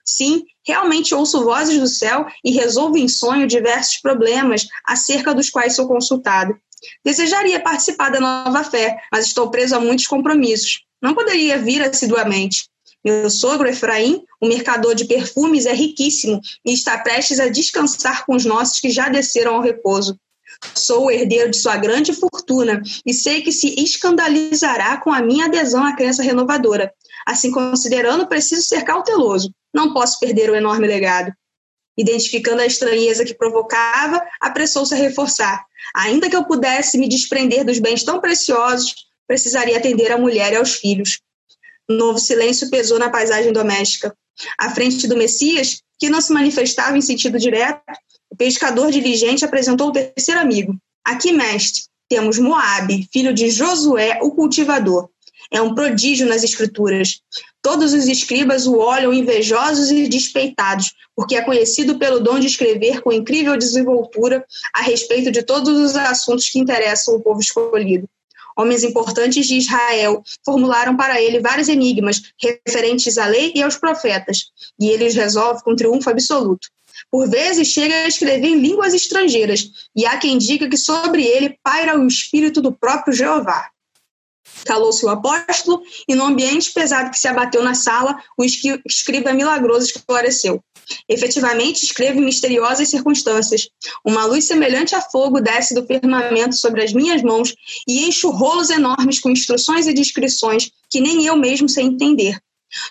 Sim, 0.05 0.43
realmente 0.67 1.15
ouço 1.15 1.45
vozes 1.45 1.79
do 1.79 1.87
céu 1.87 2.27
e 2.45 2.51
resolvo 2.51 2.99
em 2.99 3.09
sonho 3.09 3.47
diversos 3.47 3.99
problemas 3.99 4.67
acerca 4.85 5.35
dos 5.35 5.49
quais 5.49 5.77
sou 5.77 5.87
consultado. 5.87 6.55
Desejaria 7.05 7.61
participar 7.61 8.11
da 8.11 8.21
nova 8.21 8.65
fé, 8.65 9.01
mas 9.11 9.27
estou 9.27 9.51
preso 9.51 9.77
a 9.77 9.81
muitos 9.81 10.07
compromissos. 10.07 10.83
Não 11.01 11.15
poderia 11.15 11.59
vir 11.59 11.81
assiduamente. 11.83 12.69
Meu 13.05 13.29
sogro 13.31 13.69
Efraim, 13.69 14.23
o 14.41 14.47
mercador 14.47 14.95
de 14.95 15.05
perfumes, 15.05 15.67
é 15.67 15.73
riquíssimo 15.73 16.41
e 16.65 16.73
está 16.73 16.99
prestes 16.99 17.41
a 17.41 17.49
descansar 17.49 18.25
com 18.27 18.35
os 18.35 18.45
nossos 18.45 18.79
que 18.79 18.91
já 18.91 19.09
desceram 19.09 19.57
ao 19.57 19.63
repouso. 19.63 20.19
Sou 20.75 21.07
o 21.07 21.11
herdeiro 21.11 21.51
de 21.51 21.57
sua 21.57 21.77
grande 21.77 22.13
fortuna 22.13 22.83
e 23.05 23.13
sei 23.13 23.43
que 23.43 23.53
se 23.53 23.75
escandalizará 23.83 24.97
com 24.99 25.13
a 25.13 25.23
minha 25.23 25.47
adesão 25.47 25.85
à 25.85 25.95
crença 25.95 26.23
renovadora. 26.23 26.93
Assim 27.27 27.51
considerando, 27.51 28.27
preciso 28.27 28.63
ser 28.63 28.83
cauteloso. 28.83 29.53
Não 29.73 29.93
posso 29.93 30.19
perder 30.19 30.51
o 30.51 30.55
enorme 30.55 30.87
legado. 30.87 31.33
Identificando 31.97 32.63
a 32.63 32.67
estranheza 32.67 33.25
que 33.25 33.35
provocava, 33.35 34.23
apressou-se 34.41 34.95
a 34.95 34.97
reforçar. 34.97 35.65
Ainda 35.95 36.29
que 36.29 36.37
eu 36.37 36.45
pudesse 36.45 36.97
me 36.97 37.09
desprender 37.09 37.65
dos 37.65 37.79
bens 37.79 38.03
tão 38.03 38.21
preciosos, 38.21 38.95
precisaria 39.27 39.77
atender 39.77 40.11
a 40.11 40.19
mulher 40.19 40.53
e 40.53 40.57
aos 40.57 40.75
filhos. 40.75 41.21
Novo 41.89 42.19
silêncio 42.19 42.71
pesou 42.71 42.99
na 42.99 43.11
paisagem 43.11 43.53
doméstica. 43.53 44.17
À 44.59 44.71
frente 44.71 45.07
do 45.07 45.17
Messias, 45.17 45.83
que 45.99 46.09
não 46.09 46.21
se 46.21 46.33
manifestava 46.33 46.97
em 46.97 47.03
sentido 47.03 47.39
direto, 47.39 47.83
o 48.33 48.37
pescador 48.37 48.91
diligente 48.91 49.45
apresentou 49.45 49.89
o 49.89 49.93
terceiro 49.93 50.41
amigo. 50.41 50.75
Aqui, 51.05 51.33
mestre, 51.33 51.83
temos 52.09 52.39
Moabe, 52.39 53.07
filho 53.13 53.35
de 53.35 53.51
Josué, 53.51 54.21
o 54.23 54.31
cultivador. 54.31 55.11
É 55.51 55.61
um 55.61 55.75
prodígio 55.75 56.27
nas 56.27 56.43
escrituras. 56.43 57.21
Todos 57.61 57.93
os 57.93 58.07
escribas 58.07 58.67
o 58.67 58.79
olham 58.79 59.13
invejosos 59.13 59.91
e 59.91 60.09
despeitados, 60.09 60.95
porque 61.15 61.37
é 61.37 61.43
conhecido 61.43 61.99
pelo 61.99 62.21
dom 62.21 62.39
de 62.39 62.47
escrever 62.47 63.03
com 63.03 63.13
incrível 63.13 63.55
desenvoltura 63.55 64.43
a 64.75 64.81
respeito 64.81 65.31
de 65.31 65.43
todos 65.43 65.79
os 65.79 65.95
assuntos 65.95 66.49
que 66.49 66.59
interessam 66.59 67.17
o 67.17 67.21
povo 67.21 67.39
escolhido. 67.39 68.09
Homens 68.57 68.83
importantes 68.83 69.47
de 69.47 69.57
Israel 69.57 70.23
formularam 70.43 70.97
para 70.97 71.21
ele 71.21 71.39
vários 71.39 71.69
enigmas 71.69 72.23
referentes 72.67 73.19
à 73.19 73.27
lei 73.27 73.53
e 73.55 73.63
aos 73.63 73.77
profetas, 73.77 74.51
e 74.81 74.89
ele 74.89 75.07
os 75.07 75.15
resolve 75.15 75.63
com 75.63 75.77
triunfo 75.77 76.09
absoluto. 76.09 76.69
Por 77.13 77.29
vezes 77.29 77.69
chega 77.69 77.95
a 77.95 78.09
escrever 78.09 78.49
em 78.49 78.59
línguas 78.59 78.95
estrangeiras, 78.95 79.71
e 79.95 80.07
há 80.07 80.17
quem 80.17 80.39
diga 80.39 80.67
que 80.67 80.79
sobre 80.79 81.23
ele 81.23 81.59
paira 81.63 81.99
o 81.99 82.07
espírito 82.07 82.63
do 82.63 82.73
próprio 82.73 83.13
Jeová. 83.13 83.69
Calou-se 84.65 85.05
o 85.05 85.11
apóstolo, 85.11 85.83
e 86.09 86.15
no 86.15 86.25
ambiente 86.25 86.73
pesado 86.73 87.11
que 87.11 87.19
se 87.19 87.29
abateu 87.29 87.63
na 87.63 87.75
sala, 87.75 88.19
o 88.39 88.43
escriba 88.43 89.35
milagroso 89.35 89.87
esclareceu. 89.87 90.65
Efetivamente, 91.07 91.85
escreve 91.85 92.19
em 92.19 92.25
misteriosas 92.25 92.89
circunstâncias. 92.89 93.69
Uma 94.03 94.25
luz 94.25 94.47
semelhante 94.47 94.95
a 94.95 95.03
fogo 95.03 95.39
desce 95.39 95.75
do 95.75 95.87
firmamento 95.87 96.57
sobre 96.57 96.83
as 96.83 96.95
minhas 96.95 97.23
mãos 97.23 97.55
e 97.87 98.07
enche 98.07 98.27
rolos 98.27 98.71
enormes 98.71 99.21
com 99.21 99.31
instruções 99.31 99.87
e 99.87 99.93
descrições 99.93 100.71
que 100.89 101.01
nem 101.01 101.27
eu 101.27 101.37
mesmo 101.37 101.69
sei 101.69 101.85
entender. 101.85 102.41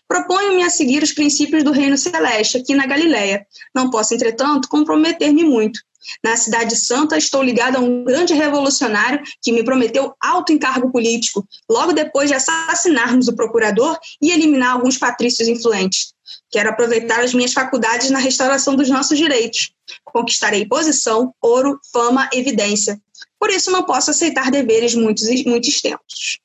Proponho-me 0.07 0.63
a 0.63 0.69
seguir 0.69 1.03
os 1.03 1.11
princípios 1.11 1.63
do 1.63 1.71
reino 1.71 1.97
celeste 1.97 2.57
aqui 2.57 2.73
na 2.73 2.85
Galiléia. 2.85 3.45
Não 3.73 3.89
posso, 3.89 4.13
entretanto, 4.13 4.67
comprometer-me 4.67 5.43
muito. 5.43 5.79
Na 6.23 6.35
Cidade 6.35 6.75
Santa, 6.75 7.17
estou 7.17 7.43
ligado 7.43 7.77
a 7.77 7.79
um 7.79 8.03
grande 8.03 8.33
revolucionário 8.33 9.21
que 9.41 9.51
me 9.51 9.63
prometeu 9.63 10.13
alto 10.19 10.51
encargo 10.51 10.91
político, 10.91 11.47
logo 11.69 11.93
depois 11.93 12.29
de 12.29 12.35
assassinarmos 12.35 13.27
o 13.27 13.35
procurador 13.35 13.97
e 14.21 14.31
eliminar 14.31 14.73
alguns 14.73 14.97
patrícios 14.97 15.47
influentes. 15.47 16.13
Quero 16.49 16.69
aproveitar 16.69 17.21
as 17.21 17.33
minhas 17.33 17.53
faculdades 17.53 18.09
na 18.09 18.19
restauração 18.19 18.75
dos 18.75 18.89
nossos 18.89 19.17
direitos. 19.17 19.73
Conquistarei 20.03 20.65
posição, 20.65 21.33
ouro, 21.41 21.79
fama, 21.91 22.29
evidência. 22.33 22.99
Por 23.39 23.49
isso 23.49 23.71
não 23.71 23.83
posso 23.83 24.11
aceitar 24.11 24.51
deveres 24.51 24.95
muito, 24.95 25.23
muito 25.45 25.69
extensos. 25.69 26.39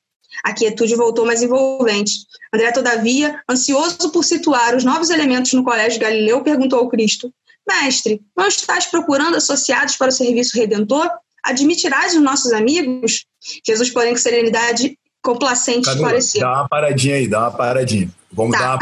A 0.47 0.53
quietude 0.53 0.95
voltou 0.95 1.25
mais 1.25 1.41
envolvente. 1.41 2.25
André, 2.53 2.71
todavia, 2.71 3.43
ansioso 3.51 4.09
por 4.13 4.23
situar 4.23 4.77
os 4.77 4.85
novos 4.85 5.09
elementos 5.09 5.51
no 5.51 5.61
Colégio 5.61 5.99
Galileu, 5.99 6.41
perguntou 6.41 6.79
ao 6.79 6.87
Cristo: 6.87 7.29
Mestre, 7.67 8.21
não 8.33 8.47
estás 8.47 8.85
procurando 8.85 9.35
associados 9.35 9.97
para 9.97 10.07
o 10.07 10.11
serviço 10.11 10.57
redentor? 10.57 11.11
Admitirás 11.43 12.15
os 12.15 12.21
nossos 12.21 12.53
amigos? 12.53 13.25
Jesus, 13.65 13.89
porém, 13.89 14.13
com 14.13 14.19
serenidade 14.19 14.97
complacente, 15.21 15.83
Cadu, 15.83 15.97
esclareceu. 15.97 16.39
Dá 16.39 16.53
uma 16.53 16.69
paradinha 16.69 17.15
aí, 17.15 17.27
dá 17.27 17.41
uma 17.41 17.51
paradinha. 17.51 18.09
Vamos 18.31 18.57
tá. 18.57 18.77
dar 18.77 18.79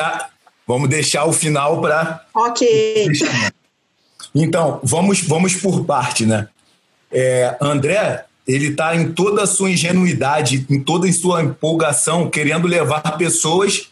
uma 0.00 0.28
Vamos 0.66 0.90
deixar 0.90 1.24
o 1.24 1.32
final 1.32 1.80
para. 1.80 2.22
Ok. 2.34 3.06
Então, 4.34 4.78
vamos, 4.84 5.22
vamos 5.22 5.54
por 5.54 5.86
parte, 5.86 6.26
né? 6.26 6.48
É, 7.10 7.56
André, 7.60 8.24
ele 8.46 8.68
está 8.68 8.96
em 8.96 9.12
toda 9.12 9.42
a 9.42 9.46
sua 9.46 9.70
ingenuidade, 9.70 10.66
em 10.70 10.80
toda 10.80 11.06
a 11.06 11.12
sua 11.12 11.42
empolgação, 11.42 12.30
querendo 12.30 12.66
levar 12.66 13.02
pessoas 13.18 13.90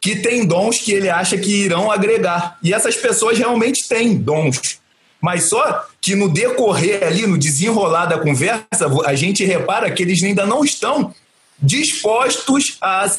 que 0.00 0.16
têm 0.16 0.46
dons 0.46 0.78
que 0.78 0.92
ele 0.92 1.10
acha 1.10 1.36
que 1.36 1.64
irão 1.64 1.90
agregar. 1.90 2.58
E 2.62 2.72
essas 2.72 2.96
pessoas 2.96 3.38
realmente 3.38 3.88
têm 3.88 4.16
dons. 4.16 4.80
Mas 5.20 5.44
só 5.44 5.86
que 6.00 6.14
no 6.14 6.28
decorrer 6.28 7.02
ali, 7.02 7.26
no 7.26 7.36
desenrolar 7.36 8.06
da 8.06 8.18
conversa, 8.18 8.86
a 9.04 9.14
gente 9.14 9.44
repara 9.44 9.90
que 9.90 10.02
eles 10.02 10.22
ainda 10.22 10.46
não 10.46 10.64
estão 10.64 11.12
dispostos 11.60 12.76
a 12.80 13.10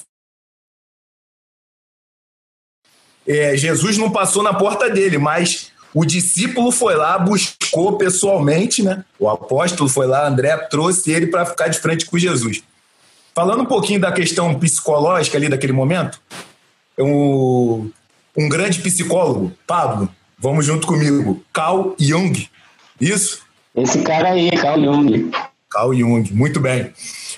é, 3.27 3.57
Jesus 3.57 3.97
não 3.97 4.09
passou 4.09 4.41
na 4.41 4.53
porta 4.53 4.89
dele, 4.89 5.17
mas 5.17 5.69
o 5.93 6.05
discípulo 6.05 6.71
foi 6.71 6.95
lá, 6.95 7.17
buscou 7.17 7.97
pessoalmente, 7.97 8.83
né? 8.83 9.03
O 9.19 9.29
apóstolo 9.29 9.89
foi 9.89 10.05
lá, 10.07 10.27
André 10.27 10.55
trouxe 10.69 11.11
ele 11.11 11.27
para 11.27 11.45
ficar 11.45 11.67
de 11.67 11.79
frente 11.79 12.05
com 12.05 12.17
Jesus. 12.17 12.61
Falando 13.33 13.61
um 13.61 13.65
pouquinho 13.65 13.99
da 13.99 14.11
questão 14.11 14.53
psicológica 14.55 15.37
ali 15.37 15.47
daquele 15.47 15.73
momento, 15.73 16.19
um, 16.97 17.89
um 18.35 18.49
grande 18.49 18.79
psicólogo, 18.79 19.53
Pablo, 19.65 20.09
vamos 20.37 20.65
junto 20.65 20.87
comigo, 20.87 21.43
Carl 21.53 21.95
Jung, 21.99 22.49
isso? 22.99 23.41
Esse 23.75 24.01
cara 24.01 24.29
aí, 24.29 24.49
Carl 24.51 24.81
Jung. 24.81 25.31
Carl 25.69 25.93
Jung, 25.93 26.33
muito 26.33 26.59
bem. 26.59 26.91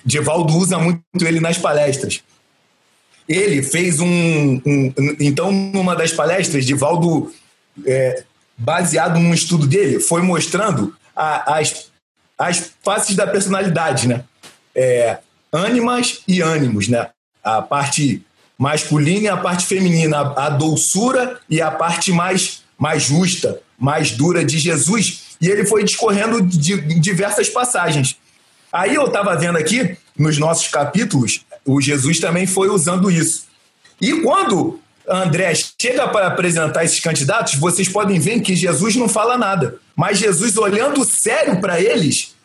Divaldo 0.06 0.56
usa 0.56 0.78
muito 0.80 1.02
ele 1.22 1.40
nas 1.40 1.58
palestras. 1.58 2.24
Ele 3.28 3.62
fez 3.62 4.00
um. 4.00 4.62
um 4.66 4.94
então, 5.20 5.52
numa 5.52 5.96
das 5.96 6.12
palestras, 6.12 6.66
Divaldo, 6.66 7.32
é, 7.86 8.24
baseado 8.60 9.18
num 9.20 9.34
estudo 9.34 9.66
dele, 9.66 10.00
foi 10.00 10.22
mostrando 10.22 10.94
a, 11.16 11.58
as, 11.58 11.90
as 12.38 12.72
faces 12.84 13.16
da 13.16 13.26
personalidade, 13.26 14.08
né? 14.08 14.24
É, 14.76 15.18
ânimas 15.52 16.20
e 16.28 16.42
ânimos, 16.42 16.90
né? 16.90 17.10
A 17.44 17.62
parte 17.62 18.22
masculina 18.58 19.26
e 19.26 19.28
a 19.30 19.38
parte 19.38 19.66
feminina, 19.66 20.18
a, 20.18 20.48
a 20.48 20.50
doçura 20.50 21.40
e 21.50 21.62
a 21.62 21.72
parte 21.72 22.12
mais, 22.12 22.64
mais 22.78 23.04
justa, 23.04 23.62
mais 23.80 24.12
dura 24.12 24.44
de 24.44 24.60
Jesus. 24.60 25.38
E 25.42 25.48
ele 25.48 25.66
foi 25.66 25.86
discorrendo 25.86 26.42
de, 26.42 26.82
de 26.82 27.00
diversas 27.00 27.48
passagens. 27.50 28.18
Aí 28.72 28.94
eu 28.94 29.06
estava 29.06 29.36
vendo 29.38 29.58
aqui, 29.58 29.98
nos 30.18 30.38
nossos 30.38 30.68
capítulos, 30.68 31.46
o 31.66 31.80
Jesus 31.80 32.20
também 32.20 32.46
foi 32.46 32.68
usando 32.68 33.10
isso. 33.10 33.48
E 34.02 34.22
quando 34.22 34.80
André 35.08 35.54
chega 35.80 36.08
para 36.08 36.28
apresentar 36.28 36.84
esses 36.84 37.00
candidatos, 37.00 37.56
vocês 37.56 37.88
podem 37.88 38.20
ver 38.20 38.42
que 38.42 38.56
Jesus 38.56 38.96
não 38.96 39.10
fala 39.10 39.38
nada. 39.38 39.76
Mas 39.96 40.20
Jesus, 40.20 40.58
olhando 40.58 41.04
sério 41.04 41.60
para 41.60 41.80
eles, 41.82 42.36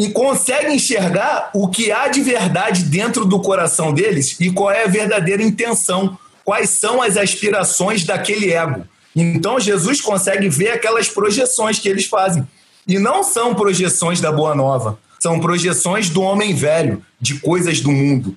e 0.00 0.08
conseguem 0.08 0.76
enxergar 0.76 1.50
o 1.54 1.68
que 1.68 1.92
há 1.92 2.08
de 2.08 2.22
verdade 2.22 2.84
dentro 2.84 3.26
do 3.26 3.38
coração 3.38 3.92
deles 3.92 4.34
e 4.40 4.50
qual 4.50 4.70
é 4.70 4.84
a 4.84 4.88
verdadeira 4.88 5.42
intenção, 5.42 6.18
quais 6.42 6.70
são 6.70 7.02
as 7.02 7.18
aspirações 7.18 8.02
daquele 8.02 8.50
ego. 8.50 8.86
Então 9.14 9.60
Jesus 9.60 10.00
consegue 10.00 10.48
ver 10.48 10.70
aquelas 10.70 11.06
projeções 11.08 11.78
que 11.78 11.86
eles 11.86 12.06
fazem. 12.06 12.48
E 12.88 12.98
não 12.98 13.22
são 13.22 13.54
projeções 13.54 14.22
da 14.22 14.32
Boa 14.32 14.54
Nova, 14.54 14.98
são 15.18 15.38
projeções 15.38 16.08
do 16.08 16.22
homem 16.22 16.54
velho, 16.54 17.04
de 17.20 17.38
coisas 17.38 17.80
do 17.80 17.92
mundo. 17.92 18.34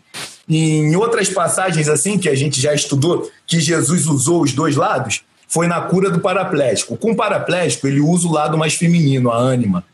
Em 0.47 0.95
outras 0.95 1.29
passagens 1.29 1.87
assim 1.87 2.17
que 2.17 2.27
a 2.27 2.35
gente 2.35 2.59
já 2.59 2.73
estudou, 2.73 3.31
que 3.47 3.59
Jesus 3.59 4.07
usou 4.07 4.41
os 4.41 4.51
dois 4.51 4.75
lados, 4.75 5.21
foi 5.47 5.67
na 5.67 5.81
cura 5.81 6.09
do 6.09 6.19
paraplégico. 6.19 6.97
Com 6.97 7.11
o 7.11 7.15
paraplégico, 7.15 7.87
ele 7.87 8.01
usa 8.01 8.27
o 8.27 8.31
lado 8.31 8.57
mais 8.57 8.73
feminino, 8.73 9.31
a 9.31 9.37
ânima. 9.37 9.85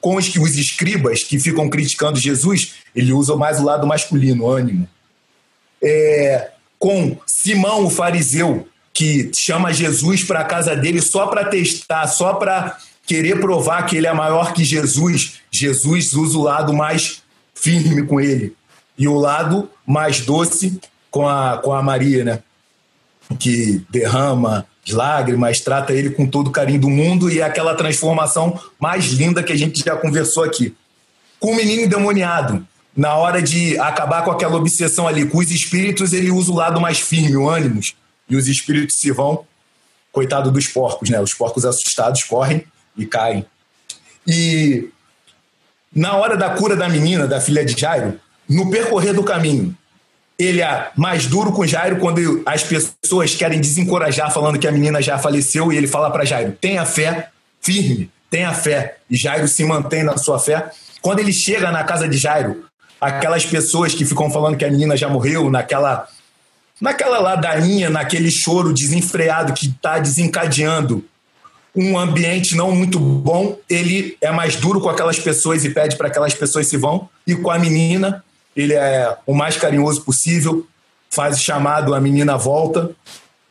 Com 0.00 0.16
os, 0.16 0.28
os 0.36 0.56
escribas 0.56 1.24
que 1.24 1.40
ficam 1.40 1.68
criticando 1.68 2.18
Jesus, 2.18 2.74
ele 2.94 3.12
usa 3.12 3.34
mais 3.34 3.58
o 3.58 3.64
lado 3.64 3.86
masculino, 3.86 4.44
o 4.44 4.50
ânimo. 4.50 4.88
É, 5.82 6.50
com 6.78 7.16
Simão, 7.26 7.86
o 7.86 7.90
fariseu, 7.90 8.68
que 8.92 9.30
chama 9.36 9.72
Jesus 9.72 10.22
para 10.22 10.40
a 10.40 10.44
casa 10.44 10.76
dele 10.76 11.00
só 11.00 11.26
para 11.26 11.44
testar, 11.44 12.06
só 12.06 12.34
para 12.34 12.78
querer 13.06 13.40
provar 13.40 13.82
que 13.86 13.96
ele 13.96 14.06
é 14.06 14.12
maior 14.12 14.52
que 14.52 14.62
Jesus, 14.62 15.40
Jesus 15.50 16.12
usa 16.12 16.38
o 16.38 16.42
lado 16.42 16.72
mais 16.72 17.22
firme 17.54 18.04
com 18.06 18.20
ele 18.20 18.57
e 18.98 19.06
o 19.06 19.14
lado 19.14 19.70
mais 19.86 20.20
doce 20.20 20.80
com 21.10 21.28
a, 21.28 21.58
com 21.58 21.72
a 21.72 21.82
Maria, 21.82 22.24
né? 22.24 22.42
Que 23.38 23.84
derrama 23.88 24.66
lágrimas, 24.90 25.60
trata 25.60 25.92
ele 25.92 26.10
com 26.10 26.26
todo 26.26 26.48
o 26.48 26.50
carinho 26.50 26.80
do 26.80 26.88
mundo 26.88 27.30
e 27.30 27.40
é 27.40 27.42
aquela 27.42 27.74
transformação 27.74 28.58
mais 28.78 29.06
linda 29.06 29.42
que 29.42 29.52
a 29.52 29.56
gente 29.56 29.84
já 29.84 29.96
conversou 29.96 30.44
aqui. 30.44 30.74
Com 31.38 31.52
o 31.52 31.56
menino 31.56 31.82
endemoniado, 31.82 32.66
na 32.96 33.14
hora 33.14 33.40
de 33.40 33.78
acabar 33.78 34.24
com 34.24 34.30
aquela 34.30 34.56
obsessão 34.56 35.06
ali, 35.06 35.26
com 35.26 35.38
os 35.38 35.50
espíritos, 35.50 36.12
ele 36.12 36.30
usa 36.30 36.50
o 36.50 36.54
lado 36.54 36.80
mais 36.80 36.98
firme, 36.98 37.36
o 37.36 37.48
ânimos, 37.48 37.94
e 38.28 38.34
os 38.34 38.48
espíritos 38.48 38.96
se 38.96 39.12
vão. 39.12 39.44
Coitado 40.10 40.50
dos 40.50 40.66
porcos, 40.66 41.10
né? 41.10 41.20
Os 41.20 41.34
porcos 41.34 41.64
assustados 41.64 42.24
correm 42.24 42.64
e 42.96 43.06
caem. 43.06 43.44
E 44.26 44.88
na 45.94 46.16
hora 46.16 46.36
da 46.36 46.50
cura 46.50 46.74
da 46.74 46.88
menina, 46.88 47.26
da 47.26 47.40
filha 47.40 47.64
de 47.64 47.78
Jairo, 47.78 48.18
no 48.48 48.70
percorrer 48.70 49.14
do 49.14 49.22
caminho, 49.22 49.76
ele 50.38 50.62
é 50.62 50.90
mais 50.96 51.26
duro 51.26 51.52
com 51.52 51.66
Jairo 51.66 51.98
quando 51.98 52.42
as 52.46 52.62
pessoas 52.62 53.34
querem 53.34 53.60
desencorajar, 53.60 54.32
falando 54.32 54.58
que 54.58 54.68
a 54.68 54.72
menina 54.72 55.02
já 55.02 55.18
faleceu, 55.18 55.72
e 55.72 55.76
ele 55.76 55.88
fala 55.88 56.10
para 56.10 56.24
Jairo: 56.24 56.52
tenha 56.60 56.86
fé, 56.86 57.30
firme, 57.60 58.10
tenha 58.30 58.54
fé. 58.54 58.98
E 59.10 59.16
Jairo 59.16 59.48
se 59.48 59.64
mantém 59.64 60.04
na 60.04 60.16
sua 60.16 60.38
fé. 60.38 60.70
Quando 61.02 61.18
ele 61.18 61.32
chega 61.32 61.72
na 61.72 61.82
casa 61.82 62.08
de 62.08 62.16
Jairo, 62.16 62.64
aquelas 63.00 63.44
pessoas 63.44 63.94
que 63.94 64.04
ficam 64.04 64.30
falando 64.30 64.56
que 64.56 64.64
a 64.64 64.70
menina 64.70 64.96
já 64.96 65.08
morreu, 65.08 65.50
naquela, 65.50 66.06
naquela 66.80 67.18
ladainha, 67.18 67.90
naquele 67.90 68.30
choro 68.30 68.72
desenfreado 68.72 69.52
que 69.52 69.66
está 69.66 69.98
desencadeando 69.98 71.04
um 71.74 71.96
ambiente 71.96 72.56
não 72.56 72.72
muito 72.74 72.98
bom, 72.98 73.56
ele 73.68 74.16
é 74.20 74.32
mais 74.32 74.56
duro 74.56 74.80
com 74.80 74.88
aquelas 74.88 75.18
pessoas 75.18 75.64
e 75.64 75.70
pede 75.70 75.96
para 75.96 76.08
aquelas 76.08 76.34
pessoas 76.34 76.66
se 76.66 76.76
vão. 76.76 77.08
E 77.26 77.36
com 77.36 77.50
a 77.50 77.58
menina, 77.58 78.24
ele 78.58 78.74
é 78.74 79.16
o 79.24 79.32
mais 79.32 79.56
carinhoso 79.56 80.02
possível, 80.02 80.66
faz 81.08 81.40
chamado, 81.40 81.94
a 81.94 82.00
menina 82.00 82.36
volta. 82.36 82.90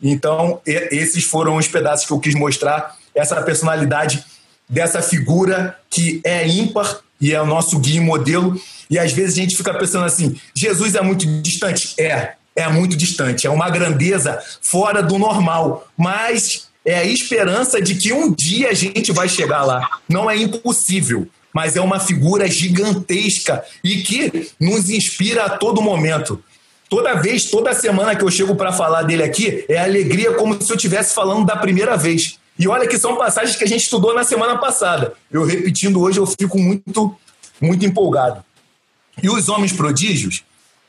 Então, 0.04 0.60
esses 0.65 1.24
foram 1.24 1.56
os 1.56 1.67
pedaços 1.67 2.06
que 2.06 2.12
eu 2.12 2.20
quis 2.20 2.36
mostrar, 2.36 2.96
essa 3.15 3.41
personalidade 3.41 4.24
dessa 4.67 5.02
figura 5.02 5.80
que 5.89 6.20
é 6.26 6.46
ímpar 6.46 7.00
e 7.22 7.34
é 7.34 7.41
o 7.41 7.46
nosso 7.46 7.80
guia 7.80 7.98
e 7.98 8.04
modelo. 8.04 8.60
E 8.89 9.00
às 9.00 9.13
vezes 9.13 9.38
a 9.38 9.41
gente 9.41 9.56
fica 9.56 9.74
pensando 9.74 10.04
assim: 10.04 10.38
Jesus 10.54 10.93
é 10.93 11.02
muito 11.02 11.26
distante? 11.41 11.93
É, 11.98 12.34
é 12.54 12.67
muito 12.67 12.98
distante, 12.98 13.48
é 13.48 13.50
uma 13.50 13.70
grandeza 13.70 14.39
fora 14.62 15.02
do 15.02 15.17
normal, 15.17 15.88
mas 15.98 16.67
é 16.84 17.00
a 17.00 17.06
esperança 17.06 17.82
de 17.82 17.96
que 17.96 18.12
um 18.12 18.34
dia 18.34 18.70
a 18.70 18.74
gente 18.74 19.13
vai 19.13 19.30
chegar 19.30 19.63
lá. 19.63 19.88
Não 20.08 20.30
é 20.30 20.36
impossível 20.36 21.28
mas 21.58 21.76
é 21.76 21.82
uma 21.82 22.00
figura 22.00 22.48
gigantesca 22.48 23.63
e 23.84 24.04
que 24.04 24.52
nos 24.60 24.91
inspira 24.91 25.46
a 25.46 25.50
todo 25.50 25.82
momento. 25.82 26.39
Toda 26.88 27.15
vez, 27.15 27.46
toda 27.46 27.74
semana 27.74 28.15
que 28.15 28.24
eu 28.24 28.30
chego 28.30 28.56
para 28.56 28.72
falar 28.72 29.02
dele 29.02 29.24
aqui, 29.24 29.65
é 29.67 29.80
alegria 29.80 30.36
como 30.36 30.62
se 30.62 30.72
eu 30.72 30.76
estivesse 30.76 31.15
falando 31.15 31.48
da 31.48 31.56
primeira 31.56 31.98
vez. 31.98 32.38
E 32.60 32.67
olha 32.67 32.88
que 32.88 32.96
são 33.00 33.15
passagens 33.15 33.56
que 33.56 33.63
a 33.63 33.67
gente 33.67 33.82
estudou 33.82 34.13
na 34.13 34.24
semana 34.24 34.60
passada. 34.60 35.13
Eu 35.32 35.46
repetindo 35.46 36.00
hoje, 36.00 36.20
eu 36.20 36.28
fico 36.28 36.60
muito, 36.60 37.15
muito 37.60 37.84
empolgado. 37.84 38.46
E 39.24 39.28
os 39.28 39.50
homens 39.50 39.74
prodígios, 39.74 40.43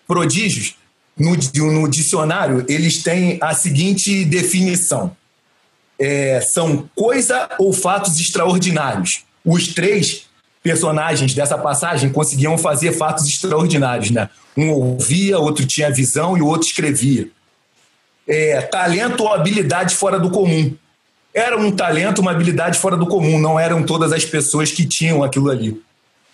prodígios, 0.07 0.75
no, 1.17 1.35
no 1.73 1.89
dicionário, 1.89 2.63
eles 2.69 3.03
têm 3.03 3.39
a 3.41 3.55
seguinte 3.55 4.23
definição: 4.27 5.17
é, 5.99 6.43
são 6.43 6.91
coisa 6.95 7.49
ou 7.59 7.73
fatos 7.73 8.21
extraordinários. 8.21 9.25
Os 9.43 9.69
três 9.69 10.28
personagens 10.69 11.33
dessa 11.33 11.57
passagem 11.57 12.11
conseguiam 12.11 12.59
fazer 12.59 12.93
fatos 12.93 13.27
extraordinários, 13.27 14.11
né? 14.11 14.29
Um 14.55 14.69
ouvia, 14.71 15.39
outro 15.39 15.65
tinha 15.65 15.91
visão 15.91 16.37
e 16.37 16.43
o 16.43 16.47
outro 16.47 16.69
escrevia. 16.69 17.31
É, 18.29 18.61
talento 18.61 19.23
ou 19.23 19.33
habilidade 19.33 19.95
fora 19.97 20.21
do 20.21 20.31
comum. 20.31 20.77
Era 21.33 21.57
um 21.57 21.71
talento, 21.71 22.21
uma 22.21 22.33
habilidade 22.33 22.79
fora 22.79 22.99
do 22.99 23.07
comum, 23.07 23.39
não 23.39 23.59
eram 23.59 23.83
todas 23.83 24.13
as 24.13 24.27
pessoas 24.27 24.71
que 24.71 24.85
tinham 24.85 25.25
aquilo 25.25 25.51
ali. 25.51 25.81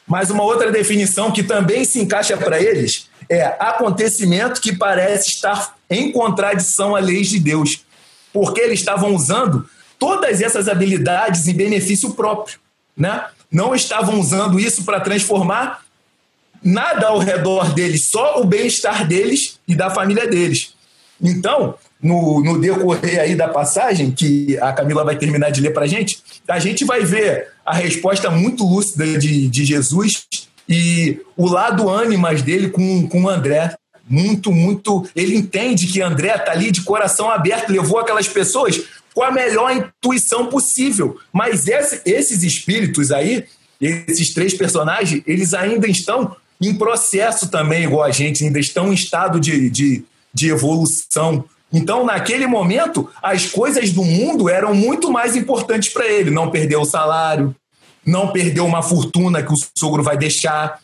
Mas 0.05 0.31
uma 0.31 0.43
outra 0.43 0.73
definição 0.73 1.31
que 1.31 1.45
também 1.45 1.85
se 1.85 2.01
encaixa 2.01 2.37
para 2.37 2.61
eles 2.61 3.09
é 3.31 3.45
acontecimento 3.61 4.61
que 4.61 4.77
parece 4.77 5.29
estar 5.29 5.77
em 5.89 6.11
contradição 6.11 6.97
à 6.97 6.99
leis 6.99 7.29
de 7.29 7.39
Deus, 7.39 7.85
porque 8.33 8.61
eles 8.61 8.81
estavam 8.81 9.15
usando 9.15 9.65
todas 9.97 10.41
essas 10.41 10.67
habilidades 10.67 11.47
em 11.47 11.55
benefício 11.55 12.11
próprio, 12.15 12.59
né? 12.97 13.27
Não 13.55 13.73
estavam 13.73 14.19
usando 14.19 14.59
isso 14.59 14.83
para 14.85 14.99
transformar 14.99 15.85
nada 16.61 17.07
ao 17.07 17.21
redor 17.21 17.73
deles, 17.73 18.09
só 18.11 18.41
o 18.41 18.45
bem-estar 18.45 19.07
deles 19.07 19.61
e 19.69 19.77
da 19.77 19.91
família 19.91 20.27
deles. 20.27 20.75
Então, 21.23 21.77
no, 22.03 22.43
no 22.43 22.61
decorrer 22.61 23.21
aí 23.21 23.37
da 23.37 23.47
passagem, 23.47 24.11
que 24.11 24.59
a 24.59 24.73
Camila 24.73 25.05
vai 25.05 25.17
terminar 25.17 25.51
de 25.51 25.61
ler 25.61 25.73
para 25.73 25.85
a 25.85 25.87
gente, 25.87 26.19
a 26.49 26.59
gente 26.59 26.85
vai 26.85 27.05
ver 27.05 27.49
a 27.65 27.73
resposta 27.75 28.29
muito 28.29 28.67
lúcida 28.67 29.07
de, 29.19 29.47
de 29.47 29.65
Jesus 29.65 30.27
e 30.69 31.21
o 31.37 31.47
lado 31.47 31.89
ânimas 31.89 32.43
dele 32.43 32.71
com, 32.71 33.07
com 33.07 33.23
o 33.23 33.29
André. 33.29 33.73
Muito, 34.07 34.51
muito. 34.51 35.09
Ele 35.15 35.37
entende 35.37 35.87
que 35.87 36.03
André 36.03 36.35
está 36.35 36.53
ali 36.53 36.71
de 36.71 36.83
coração 36.83 37.31
aberto, 37.31 37.71
levou 37.71 38.01
aquelas 38.01 38.29
pessoas 38.29 38.83
com 39.15 39.23
a 39.23 39.31
melhor 39.31 39.71
intuição 39.75 40.47
possível. 40.47 41.19
Mas 41.33 41.69
esse, 41.69 42.03
esses 42.05 42.43
espíritos 42.43 43.13
aí, 43.13 43.45
esses 43.81 44.35
três 44.35 44.55
personagens, 44.55 45.23
eles 45.27 45.55
ainda 45.55 45.87
estão 45.87 46.37
em 46.61 46.75
processo 46.75 47.49
também, 47.49 47.85
igual 47.85 48.03
a 48.03 48.11
gente, 48.11 48.45
ainda 48.45 48.59
estão 48.59 48.91
em 48.91 48.95
estado 48.95 49.39
de, 49.39 49.71
de, 49.71 50.05
de 50.33 50.49
evolução. 50.49 51.45
Então, 51.73 52.05
naquele 52.05 52.47
momento, 52.47 53.11
as 53.23 53.47
coisas 53.47 53.91
do 53.91 54.05
mundo 54.05 54.49
eram 54.49 54.75
muito 54.75 55.11
mais 55.11 55.37
importantes 55.37 55.89
para 55.93 56.07
ele. 56.07 56.31
Não 56.31 56.51
perder 56.51 56.77
o 56.77 56.85
salário, 56.85 57.55
não 58.07 58.29
perder 58.33 58.61
uma 58.61 58.83
fortuna 58.83 59.43
que 59.43 59.53
o 59.53 59.57
sogro 59.77 60.03
vai 60.03 60.17
deixar, 60.17 60.81